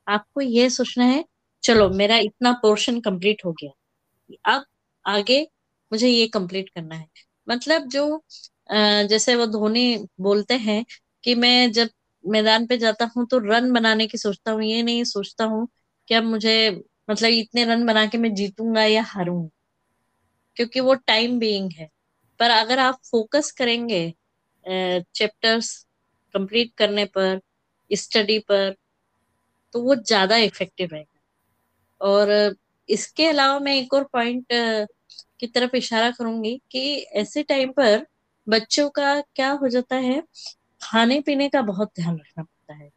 आपको 0.07 0.40
ये 0.40 0.68
सोचना 0.70 1.05
है, 1.05 1.25
चलो, 1.62 1.88
मेरा 1.90 2.16
इतना 2.20 2.53
पोर्शन 2.62 3.01
कंप्लीट 3.01 3.44
हो 3.44 3.53
गया। 3.55 3.90
अब 4.48 4.64
आगे 5.05 5.40
मुझे 5.92 6.09
ये 6.09 6.27
कंप्लीट 6.29 6.68
करना 6.70 6.94
है। 6.96 7.09
मतलब 7.46 7.88
जो 7.90 8.22
जैसे 9.07 9.35
वो 9.37 9.46
धोनी 9.48 9.96
बोलते 10.20 10.55
हैं 10.59 10.85
कि 11.25 11.35
मैं 11.37 11.72
जब 11.72 11.88
मैदान 12.25 12.66
पे 12.66 12.79
जाता 12.79 13.11
हूँ 13.16 13.27
तो 13.29 13.38
रन 13.40 13.72
बनाने 13.72 14.07
की 14.09 14.18
सोचता 14.18 14.53
हूँ, 14.53 14.62
ये 14.64 14.83
नहीं 14.83 15.05
सोचता 15.07 15.44
हूँ 15.46 15.68
कि 16.09 16.14
अब 16.14 16.25
मुझे 16.27 16.55
मतलब 17.12 17.31
इतने 17.33 17.64
रन 17.66 17.87
बना 17.87 18.07
के 18.09 18.18
मैं 18.18 18.35
जीतूँगा 18.35 18.85
या 18.87 19.03
हारूँगा? 19.07 19.48
क्योंकि 20.57 20.81
वो 20.81 20.94
टाइम 20.96 21.38
बीइंग 21.38 21.70
है। 21.75 21.88
पर 22.40 22.51
अगर 22.51 22.79
आप 22.79 22.98
फोकस 23.11 23.51
करेंगे 23.53 24.03
चैप्टर्स 24.64 25.75
कंप्लीट 26.35 26.72
करने 26.79 27.05
पर 27.16 27.40
स्टडी 27.90 28.38
पर 28.51 28.75
तो 29.75 29.83
वो 29.83 29.94
ज़्यादा 29.96 30.37
इफ़ेक्टिव 30.38 30.88
रहेगा। 30.92 31.20
और 32.01 32.57
इसके 32.88 33.27
अलावा 33.29 33.59
मैं 33.61 33.75
एक 33.77 33.94
और 33.94 34.05
पॉइंट 34.12 34.46
की 35.40 35.46
तरफ़ 35.48 35.77
इशारा 35.77 36.11
करूँगी 36.12 36.57
कि 36.72 36.83
ऐसे 37.16 37.42
टाइम 37.44 37.72
पर 37.72 38.07
बच्चों 38.46 38.88
का 38.90 39.20
क्या 39.37 39.51
हो 39.53 39.68
जाता 39.68 39.96
है? 39.98 40.22
खाने 40.83 41.20
पीने 41.22 41.48
का 41.51 41.62
बहुत 41.64 41.92
ध्यान 41.96 42.18
रखना 42.18 42.42
पड़ता 42.44 42.75
है। 42.75 42.90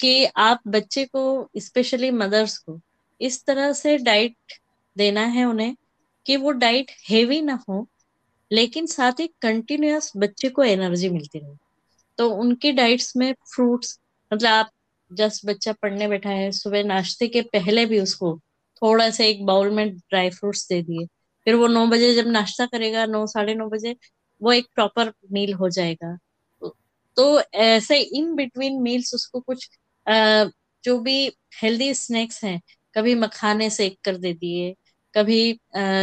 कि 0.00 0.24
आप 0.38 0.60
बच्चे 0.68 1.04
को 1.06 1.22
स्पेशली 1.58 2.10
मदर्स 2.12 2.56
को 2.58 2.80
इस 3.20 3.44
तरह 3.46 3.72
से 3.72 3.96
डाइट 3.98 4.36
देना 4.96 5.24
है 5.26 5.44
उन्हें 5.44 5.74
कि 6.26 6.36
वो 6.36 6.50
डाइट 6.52 6.90
हेवी 7.10 7.40
ना 7.42 7.58
हो 7.68 7.86
लेकिन 8.50 8.86
साथ 8.86 9.20
ही 9.20 9.26
कंटिन्यूस 9.42 10.12
बच्चे 10.16 10.48
को 10.50 10.64
एनर्जी 10.64 11.08
मिलती 11.08 11.38
रहे। 11.38 11.56
तो 12.18 12.30
उनकी 12.32 12.72
डाइट्स 12.72 13.16
में 13.16 13.32
फ्रूट्स 13.54 13.98
मतलब 14.32 14.48
आप 14.50 14.70
जस्ट 15.10 15.46
बच्चा 15.46 15.72
पढ़ने 15.72 16.08
बैठा 16.08 16.30
है 16.30 16.50
सुबह 16.52 16.84
नाश्ते 16.84 17.28
के 17.28 17.42
पहले 17.42 17.86
भी 17.86 18.00
उसको 18.00 18.36
थोड़ा 18.82 19.10
सा 19.10 19.24
एक 19.24 19.44
बाउल 19.46 19.70
में 19.70 19.88
ड्राई 19.90 20.30
फ्रूट्स 20.30 20.68
दे 20.68 20.82
दिए। 20.82 21.06
फिर 21.46 21.54
वो 21.54 21.66
नौ 21.66 21.86
बजे 21.86 22.14
जब 22.14 22.26
नाश्ता 22.28 22.66
करेगा 22.66 23.06
नौ 23.06 23.26
साढ़े 23.26 23.54
नौ 23.54 23.68
बजे 23.68 23.96
वो 24.40 24.52
एक 24.52 24.66
प्रॉपर 24.74 25.12
मील 25.32 25.54
हो 25.54 25.68
जाएगा। 25.70 26.16
तो 27.16 27.40
ऐसे 27.54 27.98
इन 28.00 28.34
बिटवीन 28.34 28.80
मील्स 28.82 29.14
उसको 29.14 29.40
कुछ 29.40 29.68
आ, 30.06 30.44
जो 30.84 30.98
भी 31.00 31.26
हेल्दी 31.62 31.94
स्नैक्स 31.94 32.44
हैं 32.44 32.60
कभी 32.98 33.14
मखाने 33.14 33.70
सेक 33.70 33.98
कर 34.04 34.16
दे 34.16 34.32
दिए, 34.34 34.74
कभी 35.14 35.52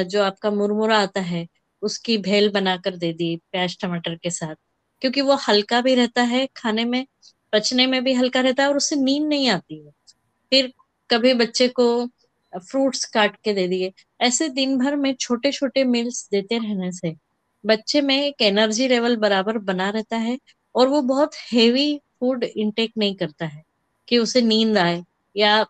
जो 0.05 0.23
आपका 0.23 0.51
मुरमुरा 0.51 0.99
आता 0.99 1.21
है, 1.21 1.47
उसकी 1.83 2.17
भेल 2.19 2.49
बनाकर 2.51 2.95
दे 2.97 3.11
दी 3.13 3.35
प्याज 3.51 3.77
टमाटर 3.81 4.15
के 4.15 4.29
साथ। 4.31 4.55
क्योंकि 5.01 5.21
वो 5.21 5.35
हल्का 5.47 5.81
भी 5.81 5.95
रहता 5.95 6.21
है 6.23 6.47
खाने 6.57 6.85
में, 6.85 7.05
पचने 7.53 7.87
में 7.87 8.03
भी 8.03 8.13
हल्का 8.13 8.41
रहता 8.41 8.63
है 8.63 8.69
और 8.69 8.77
उससे 8.77 8.95
नींद 8.95 9.27
नहीं 9.27 9.49
आती 9.49 9.85
है। 9.85 9.91
फिर 10.51 10.71
कभी 11.09 11.33
बच्चे 11.33 11.67
को 11.79 11.85
फ्रूट्स 12.53 13.05
काट 13.05 13.35
के 13.43 13.53
दे 13.53 13.67
दिए। 13.67 13.91
ऐसे 14.21 14.49
दिन 14.49 14.77
भर 14.79 14.95
में 14.95 15.13
छोटे 15.15 15.51
छोटे 15.51 15.83
मील्स 15.83 16.27
देते 16.31 16.57
रहने 16.57 16.91
से 16.91 17.15
बच्चे 17.63 18.01
में 18.01 18.15
एक 18.17 18.41
एनर्जी 18.41 18.87
लेवल 18.87 19.15
बराबर 19.17 19.57
बना 19.59 19.89
रहता 19.89 20.17
है 20.17 20.37
और 20.75 20.87
वो 20.87 21.01
बहुत 21.03 21.35
हेवी 21.51 21.97
फ़ूड 22.19 22.43
इंटेक 22.45 22.91
नहीं 22.97 23.15
करता 23.15 23.45
है 23.45 23.63
कि 24.07 24.17
उसे 24.17 24.41
नींद 24.41 24.77
आए 24.77 25.03
या 25.35 25.65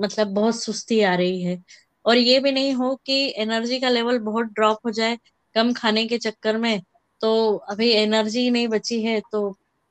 मतलब 0.00 0.28
बहुत 0.34 0.56
सुस्ती 0.56 1.00
आ 1.02 1.14
रही 1.14 1.42
है 1.42 1.62
और 2.04 2.16
ये 2.16 2.38
भी 2.40 2.52
नहीं 2.52 2.72
हो 2.74 2.94
कि 3.06 3.14
एनर्जी 3.38 3.78
का 3.80 3.88
लेवल 3.88 4.18
बहुत 4.20 4.46
ड्रॉप 4.46 4.86
हो 4.86 4.90
जाए 4.90 5.18
कम 5.56 5.72
खाने 5.72 6.06
के 6.06 6.18
चक्कर 6.18 6.56
में 6.58 6.80
तो 7.20 7.32
अभी 7.70 7.90
एनर्जी 7.92 8.50
नहीं 8.50 8.68
बची 8.68 9.02
है 9.02 9.20
तो 9.32 9.50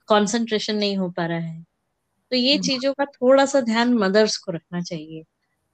कंसंट्रेशन 0.09 0.75
नहीं 0.75 0.97
हो 0.97 1.09
पा 1.09 1.25
रहा 1.25 1.39
है 1.39 1.63
तो 2.31 2.35
ये 2.35 2.53
हम्म। 2.53 2.63
चीज़ों 2.63 2.93
का 2.93 3.05
थोड़ा 3.05 3.45
सा 3.45 3.61
ध्यान 3.61 3.93
मदर्स 3.93 4.37
को 4.37 4.51
रखना 4.51 4.81
चाहिए 4.81 5.23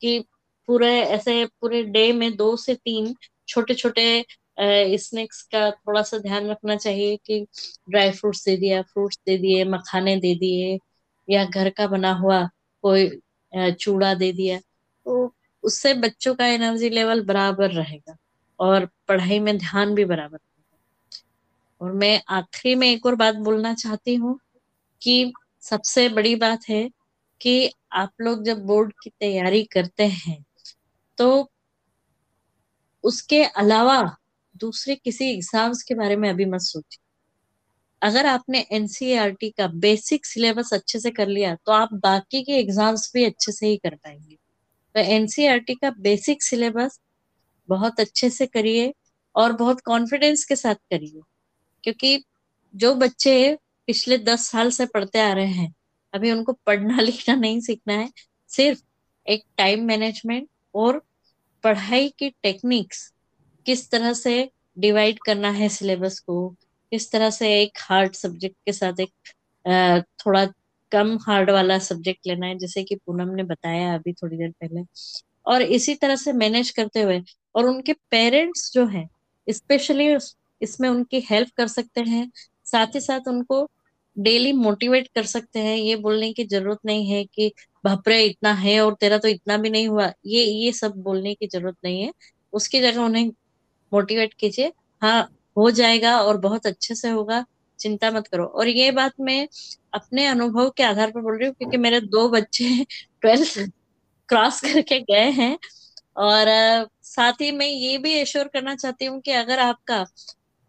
कि 0.02 0.20
पूरे 0.68 0.90
ऐसे 1.02 1.46
पूरे 1.62 1.84
डे 1.86 2.12
में 2.14 2.36
दो 2.36 2.56
से 2.58 2.76
तीन 2.76 3.16
छोटे 3.48 3.74
छोटे 3.74 4.26
स्नैक्स 4.98 5.42
का 5.46 5.70
थोड़ा 5.72 6.02
सा 6.02 6.18
ध्यान 6.18 6.48
रखना 6.50 6.76
चाहिए 6.76 7.18
कि 7.26 7.40
ड्राई 7.90 8.12
फ्रूट्स 8.12 8.46
दे 8.46 8.56
दिया 8.58 8.82
फ्रूट्स 8.84 9.20
दे 9.26 9.38
दिए 9.38 9.64
मखाने 9.66 10.16
दे 10.18 10.34
दिए 10.36 10.78
या 11.28 11.44
घर 11.46 11.70
का 11.70 11.88
बना 11.88 12.12
हुआ 12.14 12.44
कोई 12.84 13.10
चूड़ा 13.56 14.14
दे 14.14 14.32
दिया 14.34 14.60
तो 14.60 15.34
उससे 15.64 15.94
बच्चों 15.96 16.36
का 16.36 16.48
एनर्जी 16.48 16.90
लेवल 16.90 17.24
बराबर 17.26 17.72
रहेगा 17.72 18.16
और 18.60 18.86
पढ़ाई 19.08 19.40
में 19.40 19.58
ध्यान 19.58 19.94
भी 19.96 20.06
बराबर 20.06 20.38
रहेगा। 20.38 20.78
और 21.82 21.92
मैं 21.94 22.22
आखिरी 22.30 22.76
में 22.76 22.88
एक 22.88 23.06
और 23.06 23.16
बात 23.16 23.36
बोलना 23.46 23.74
चाहती 23.74 24.16
हूँ 24.16 24.40
कि 25.02 25.34
सबसे 25.64 26.08
बड़ी 26.10 26.36
बात 26.36 26.70
है 26.70 26.90
कि 27.42 27.72
आप 27.94 28.12
लोग 28.22 28.44
जब 28.44 28.66
बोर्ड 28.66 28.94
की 29.04 29.10
तैयारी 29.10 29.64
करते 29.64 30.08
हैं 30.08 30.44
तो 31.18 31.50
उसके 33.04 33.44
अलावा 33.44 34.02
दूसरे 34.56 34.96
किसी 34.96 35.32
एग्ज़ाम्स 35.32 35.84
के 35.84 35.96
बारे 35.96 36.16
में 36.16 36.30
अभी 36.30 36.46
मत 36.46 36.62
सोचिए। 36.62 37.05
अगर 38.02 38.26
आपने 38.26 38.66
एनसीईआरटी 38.74 39.50
का 39.50 39.68
बेसिक 39.78 40.26
सिलेबस 40.26 40.74
अच्छे 40.74 41.00
से 41.00 41.12
कर 41.12 41.28
लिया 41.28 41.56
तो 41.56 41.72
आप 41.72 41.94
बाकी 41.94 42.44
के 42.44 42.54
एग्ज़ाम्स 42.54 43.12
भी 43.14 43.24
अच्छे 43.26 43.52
से 43.52 43.68
ही 43.68 43.78
कर 43.78 43.96
पाएँगे। 43.96 44.36
तो 44.96 45.00
एनसीईआरटी 45.02 45.76
का 45.76 45.90
बेसिक 46.00 46.44
सिलेबस 46.44 47.00
बहुत 47.70 48.00
अच्छे 48.00 48.30
से 48.30 48.46
करिए 48.48 48.94
और 49.36 49.54
बहुत 49.54 49.82
कॉन्फिडेंस 49.82 50.44
के 50.46 50.56
साथ 50.56 50.76
करिए। 50.76 51.22
क्योंकि 51.84 52.24
जो 52.74 52.94
बच्चे 52.96 53.58
पिछले 53.88 54.18
दस 54.18 54.48
साल 54.50 54.70
से 54.72 54.86
पढ़ते 54.86 55.20
आ 55.20 55.32
रहे 55.34 55.46
हैं, 55.46 55.74
अभी 56.14 56.32
उनको 56.32 56.54
पढ़ना 56.66 57.02
लिखना 57.02 57.36
नहीं 57.36 57.60
सीखना 57.62 57.94
है, 57.94 58.10
सिर्फ़ 58.50 58.82
एक 59.28 59.44
टाइम 59.58 59.86
मैनेजमेंट 59.86 60.48
और 60.76 61.02
पढ़ाई 61.64 62.10
की 62.20 62.30
टेक्निक्स 62.44 63.12
किस 63.66 63.90
तरह 63.92 64.14
से 64.14 64.50
डिवाइड 64.80 65.20
करना 65.26 65.50
है 65.52 65.70
सिलेबस 65.70 66.20
को 66.20 66.56
किस 66.92 67.12
तरह 67.12 67.30
से 67.32 67.50
एक 67.62 67.78
हार्ड 67.82 68.14
सब्जेक्ट 68.16 68.56
के 68.66 68.74
साथ 68.74 69.00
एक 69.00 69.12
थोड़ा 70.20 70.46
कम 70.92 71.18
हार्ड 71.22 71.50
वाला 71.52 71.78
सब्जेक्ट 71.80 72.28
लेना 72.28 72.46
है, 72.48 72.58
जैसे 72.58 72.84
कि 72.84 72.96
पूनम 72.98 73.30
ने 73.36 73.44
बताया 73.46 73.94
अभी 73.96 74.14
थोड़ी 74.14 74.38
देर 74.38 74.52
पहले। 74.62 74.82
और 75.48 75.62
इसी 75.64 75.96
तरह 75.96 76.16
से 76.16 76.34
मैनेज 76.34 76.70
करते 76.72 77.02
हुए 77.02 77.22
और 77.56 77.66
उनके 77.68 77.94
पेरेंट्स 78.12 78.72
जो 78.74 78.86
है 78.88 79.06
स्पेशली 79.48 80.08
इसमें 80.62 80.88
उनकी 80.90 81.20
हेल्प 81.32 81.50
कर 81.58 81.68
सकते 81.68 82.02
हैं, 82.02 82.32
साथ 82.66 82.96
ही 82.96 83.00
साथ 83.02 83.28
उनको 83.30 83.68
डेली 84.18 84.52
मोटिवेट 84.54 85.08
कर 85.16 85.24
सकते 85.26 85.60
हैं। 85.60 85.76
ये 85.78 85.96
बोलने 85.98 86.32
की 86.34 86.44
ज़रूरत 86.46 86.80
नहीं 86.86 87.08
है 87.10 87.24
कि 87.26 87.52
भपरे 87.84 88.22
इतना 88.26 88.54
है 88.56 88.80
और 88.82 88.94
तेरा 89.02 89.18
तो 89.18 89.28
इतना 89.28 89.58
भी 89.58 89.70
नहीं 89.70 89.88
हुआ। 89.88 90.12
ये 90.28 90.44
ये 90.46 90.72
सब 90.74 90.94
बोलने 91.04 91.34
की 91.36 91.48
ज़रूरत 91.48 91.76
नहीं 91.84 92.02
है। 92.04 92.12
उसकी 92.54 92.82
जगह 92.82 93.02
उन्हें 93.02 93.28
मोटिवेट 93.92 94.34
कीजिए। 94.36 94.72
हाँ 95.02 95.30
हो 95.58 95.70
जाएगा 95.72 96.18
और 96.22 96.38
बहुत 96.40 96.66
अच्छे 96.68 96.96
से 96.96 97.10
होगा, 97.10 97.44
चिंता 97.80 98.12
मत 98.12 98.28
करो। 98.28 98.46
और 98.46 98.68
ये 98.70 98.92
बात 98.92 99.14
मैं 99.22 99.48
अपने 99.94 100.26
अनुभव 100.28 100.70
के 100.78 100.84
आधार 100.84 101.12
पर 101.12 101.22
बोल 101.22 101.38
रही 101.38 101.48
हूँ, 101.48 101.56
क्योंकि 101.56 101.78
मेरे 101.78 102.00
दो 102.02 102.28
बच्चे 102.30 102.86
ट्वेल्थ 103.22 103.60
क्रॉस 104.30 104.62
करके 104.62 105.00
गए 105.04 105.30
हैं। 105.34 105.58
और 106.18 106.48
साथ 107.04 107.42
ही 107.42 107.52
मैं 107.52 107.68
ये 107.68 107.98
भी 107.98 108.14
एश्योर 108.14 108.48
करना 108.48 108.76
चाहती 108.76 109.06
हूँ 109.06 109.20
कि 109.22 109.32
अगर 109.34 109.60
आपका 109.60 110.06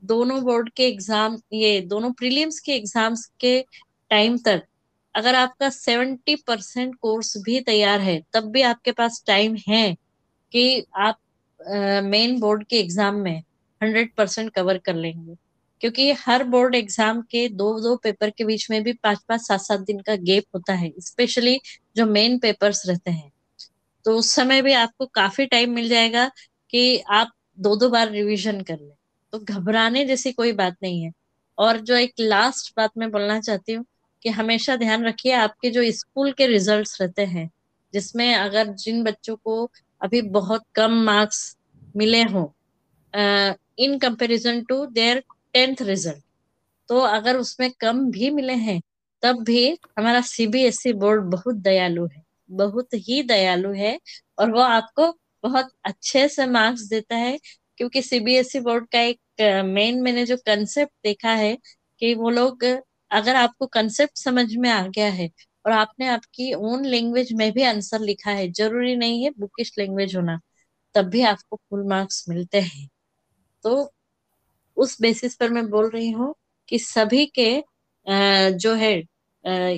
दोनों 0.03 0.42
बोर्ड 0.44 0.70
के 0.70 0.87
एग्ज़ाम 0.88 1.37
ये 1.53 1.81
दोनों 1.83 2.11
प्रीलिम्स 2.12 2.59
के 2.61 2.72
एग्ज़ाम्स 2.72 3.25
के 3.40 3.61
टाइम 4.11 4.38
तक 4.38 4.62
अगर 5.14 5.35
आपका 5.35 5.68
सेवेंटी 5.70 6.35
परसेंट 6.46 6.94
कोर्स 6.96 7.37
भी 7.38 7.61
तैयार 7.61 8.01
है, 8.01 8.20
तब 8.35 8.51
भी 8.53 8.62
आपके 8.62 8.92
पास 8.92 9.22
टाइम 9.27 9.57
है 9.68 9.94
कि 10.53 10.85
आप 10.99 11.18
मेन 12.05 12.38
बोर्ड 12.40 12.64
के 12.64 12.77
एग्ज़ाम 12.77 13.14
में 13.16 13.42
हंड्रेड 13.83 14.15
परसेंट 14.17 14.53
कवर 14.53 14.79
कर 14.79 14.95
लेंगे। 14.95 15.37
क्योंकि 15.81 16.12
हर 16.12 16.45
बोर्ड 16.45 16.75
एग्ज़ाम 16.75 17.21
के 17.23 17.49
दो 17.49 17.81
दो 17.81 17.97
पेपर 17.97 18.31
के 18.31 18.45
बीच 18.45 18.71
में 18.71 18.83
भी 18.83 18.93
पाँच 18.93 19.19
पाँच, 19.29 19.41
सात 19.41 19.61
सात 19.61 19.81
दिन 19.81 20.01
का 20.01 20.17
गैप 20.17 20.45
होता 20.55 20.73
है, 20.73 20.93
स्पेशली 21.01 21.59
जो 21.97 22.07
मेन 22.07 22.39
पेपर्स 22.39 22.83
रहते 22.89 23.11
हैं। 23.11 23.31
तो 24.05 24.17
उस 24.19 24.31
समय 24.31 24.62
भी 24.62 24.73
आपको 24.73 25.07
काफ़ी 25.07 25.47
टाइम 25.47 25.71
मिल 25.71 25.89
जाएगा 25.89 26.31
कि 26.71 26.99
आप 26.99 27.33
दो 27.61 27.77
दो 27.77 27.89
बार 27.89 28.11
रिवीजन 28.11 28.61
कर 28.61 28.79
लें। 28.81 28.95
तो 29.33 29.39
घबराने 29.39 30.05
जैसी 30.05 30.33
कोई 30.33 30.53
बात 30.53 30.77
नहीं 30.83 31.03
है। 31.03 31.12
और 31.59 31.81
जो 31.81 31.95
एक 31.95 32.12
लास्ट 32.21 32.73
बात 32.77 32.91
मैं 32.99 33.11
बोलना 33.11 33.41
चाहती 33.41 33.73
हूँ 33.73 33.85
कि 34.23 34.29
हमेशा 34.29 34.77
ध्यान 34.77 35.05
रखिए, 35.05 35.33
आपके 35.33 35.71
जो 35.71 35.91
स्कूल 35.93 36.33
के 36.33 36.47
रिजल्ट्स 36.47 37.01
रहते 37.01 37.25
हैं, 37.25 37.51
जिसमें 37.95 38.35
अगर 38.35 38.67
जिन 38.67 39.03
बच्चों 39.03 39.37
को 39.37 39.71
अभी 40.01 40.23
बहुत 40.23 40.65
कम 40.75 40.93
मार्क्स 40.93 41.57
मिले 41.97 42.23
हों 42.23 42.47
in 43.79 43.99
comparison 43.99 44.62
to 44.65 44.85
their 44.89 45.23
tenth 45.55 45.83
result 45.83 46.23
तो 46.89 46.99
अगर 47.01 47.37
उसमें 47.37 47.71
कम 47.81 48.05
भी 48.11 48.31
मिले 48.31 48.53
हैं, 48.55 48.81
तब 49.23 49.43
भी 49.45 49.67
हमारा 49.99 50.21
सीबीएसई 50.23 50.93
बोर्ड 50.95 51.25
बहुत 51.33 51.57
दयालु 51.59 52.07
है, 52.07 52.23
बहुत 52.51 52.95
ही 52.97 53.23
दयालु 53.25 53.73
है 53.75 53.99
और 54.39 54.51
वो 54.53 54.61
आपको 54.61 55.11
बहुत 55.45 55.71
अच्छे 55.85 56.29
से 56.29 56.47
मार्क्स 56.49 56.83
देता 56.91 57.17
है 57.17 57.39
क्योंकि 57.79 58.03
सीबीएसई 58.03 58.61
बोर्ड 58.61 58.87
का 58.93 59.01
एक 59.03 59.21
मेन 59.67 60.01
मैंने 60.03 60.25
जो 60.27 60.37
कंसेप्ट 60.47 60.93
देखा 61.05 61.31
है 61.35 61.57
कि 62.03 62.15
वो 62.15 62.31
लोग, 62.31 62.65
अगर 63.11 63.37
आपको 63.37 63.67
कंसेप्ट 63.69 64.19
समझ 64.19 64.47
में 64.57 64.71
आ 64.71 64.87
गया 64.89 65.09
है 65.12 65.29
और 65.65 65.73
आपने 65.73 66.07
आपकी 66.09 66.53
ओन 66.55 66.85
लैंग्वेज 66.87 67.33
में 67.33 67.51
भी 67.53 67.62
आंसर 67.65 68.01
लिखा 68.01 68.31
है, 68.31 68.51
ज़रूरी 68.53 68.97
नहीं 68.97 69.25
है 69.25 69.31
बुकिश 69.39 69.73
लैंग्वेज 69.79 70.17
होना, 70.17 70.39
तब 70.95 71.09
भी 71.11 71.23
आपको 71.25 71.57
फुल 71.71 71.87
मार्क्स 71.89 72.25
मिलते 72.29 72.61
हैं। 72.61 72.89
तो 73.64 73.92
उस 74.77 75.01
बेसिस 75.03 75.35
पर 75.37 75.51
मैं 75.51 75.69
बोल 75.71 75.90
रही 75.90 76.11
हूँ 76.11 76.35
कि 76.69 76.79
सभी 76.79 77.27
के 77.38 77.51
जो 78.59 78.75
है 78.75 78.92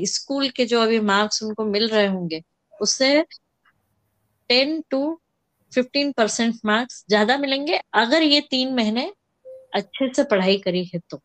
स्कूल 0.07 0.49
के 0.49 0.65
जो 0.65 0.81
अभी 0.81 1.01
मार्क्स 1.03 1.43
उनको 1.43 1.65
मिल 1.65 1.89
रहे 1.89 2.07
होंगे 2.07 2.43
उससे 2.81 3.11
ten 4.51 4.81
to 4.91 5.01
fifteen 5.73 6.13
percent 6.13 6.55
marks 6.67 7.05
ज़्यादा 7.09 7.37
मिलेंगे 7.39 7.81
अगर 7.95 8.23
ये 8.23 8.41
तीन 8.51 8.75
महीने 8.75 9.13
अच्छे 9.75 10.13
से 10.15 10.25
पढ़ाई 10.25 10.59
करी 10.59 10.85
है 10.85 11.01
तो। 11.11 11.17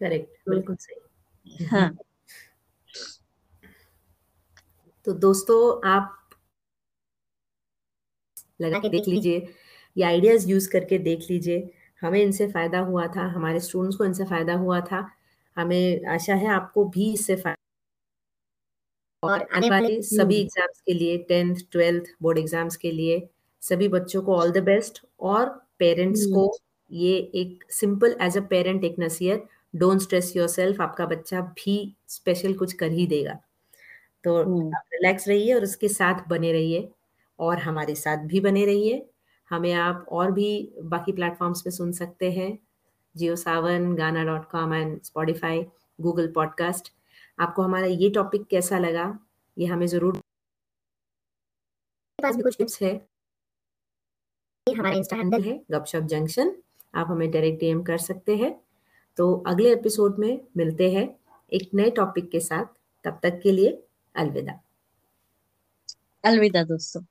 करेक्ट 0.00 0.48
बिल्कुल 0.48 0.76
सही। 0.76 1.64
हाँ। 1.66 1.90
तो 5.06 5.12
दोस्तों 5.12 5.88
आप 5.90 6.18
लगा 8.60 8.78
के 8.78 8.88
देख 8.88 9.08
लीजिए। 9.08 9.38
ये 9.96 10.04
आइडियाज़ 10.04 10.48
यूज़ 10.50 10.68
करके 10.70 10.98
देख 11.00 11.26
लीजिए। 11.30 11.70
हमें 12.02 12.20
इनसे 12.22 12.46
फ़ायदा 12.50 12.78
हुआ 12.82 13.06
था 13.16 13.26
हमारे 13.34 13.60
स्टूडेंट्स 13.60 13.96
को 13.96 14.04
इनसे 14.04 14.24
फ़ायदा 14.26 14.54
हुआ 14.56 14.80
था। 14.82 15.08
हमें 15.56 16.06
आशा 16.10 16.34
है 16.34 16.48
आपको 16.50 16.84
भी 16.88 17.12
इससे 17.12 17.36
फ़ायदा 17.36 17.56
और 19.22 19.42
आने 19.54 19.68
वाले 19.70 20.00
सभी 20.02 20.36
एग्ज़ाम्स 20.36 20.80
के 20.80 20.94
लिए 20.94 21.18
टेंथ 21.28 21.56
ट्वेल्थ 21.72 22.04
बोर्ड 22.22 22.38
एग्ज़ाम्स 22.38 22.76
के 22.76 22.90
लिए 22.90 23.20
सभी 23.62 23.88
बच्चों 23.88 24.22
को 24.22 24.36
ऑल 24.36 24.50
द 24.52 24.62
बेस्ट 24.64 25.00
और 25.22 25.48
पेरेंट्स 25.78 26.24
को 26.26 26.50
ये 26.90 27.16
एक 27.34 27.64
सिंपल 27.72 28.16
एज 28.22 28.36
अ 28.38 28.40
पेरेंट 28.50 28.84
एक 28.84 28.96
नसीहत 29.00 29.48
डोंट 29.74 30.00
स्ट्रेस 30.00 30.32
योर 30.36 30.48
सेल्फ 30.48 30.80
आपका 30.80 31.06
बच्चा 31.06 31.40
भी 31.56 31.76
स्पेशल 32.08 32.54
कुछ 32.54 32.72
कर 32.74 32.90
ही 32.92 33.06
देगा। 33.06 33.38
तो 34.24 34.36
आप 34.38 34.82
रिलैक्स 34.94 35.28
रहिए 35.28 35.54
और 35.54 35.62
उसके 35.62 35.88
साथ 35.90 36.26
बने 36.28 36.52
रहिए। 36.52 36.88
और 37.38 37.58
हमारे 37.58 37.94
साथ 37.94 38.24
भी 38.26 38.40
बने 38.40 38.64
रहिए। 38.66 38.98
हमें 39.52 39.72
आप 39.74 40.06
और 40.08 40.30
भी 40.32 40.50
बाकी 40.84 41.12
प्लेटफॉर्म्स 41.12 41.62
पे 41.62 41.70
सुन 41.70 41.92
सकते 41.92 42.30
हैं। 42.32 42.58
Jio 43.14 43.36
Saavn 43.36 43.94
Gaana 43.94 44.24
dot 44.24 44.50
com 44.50 44.74
and 44.74 45.00
Spotify 45.02 45.64
Google 45.98 46.32
podcast 46.32 46.92
आपको 47.38 47.62
हमारा 47.62 47.86
ये 47.86 48.10
टॉपिक 48.10 48.46
कैसा 48.46 48.78
लगा 48.78 49.06
ये 49.56 49.66
हमें 49.66 49.86
ज़रूर 49.86 50.20
पास 52.18 52.36
भी 52.36 52.42
कुछ 52.42 52.56
टिप्स 52.58 52.80
है। 52.82 52.92
हमारा 54.66 54.90
इंस्टा 54.90 55.16
हैंडल 55.16 55.42
है 55.42 55.60
गपशप 55.70 56.02
जंक्शन 56.10 56.54
आप 56.94 57.06
हमें 57.10 57.30
डायरेक्ट 57.30 57.60
डीएम 57.60 57.82
कर 57.82 57.98
सकते 57.98 58.36
हैं। 58.36 58.52
तो 59.18 59.32
अगले 59.46 59.72
एपिसोड 59.72 60.18
में 60.18 60.40
मिलते 60.56 60.90
हैं 60.92 61.08
एक 61.52 61.70
नए 61.74 61.90
टॉपिक 61.90 62.30
के 62.30 62.40
साथ। 62.40 62.64
तब 63.04 63.18
तक 63.22 63.40
के 63.42 63.52
लिए 63.52 63.82
अलविदा। 64.14 64.60
अलविदा 66.24 66.62
दोस्तों। 66.64 67.02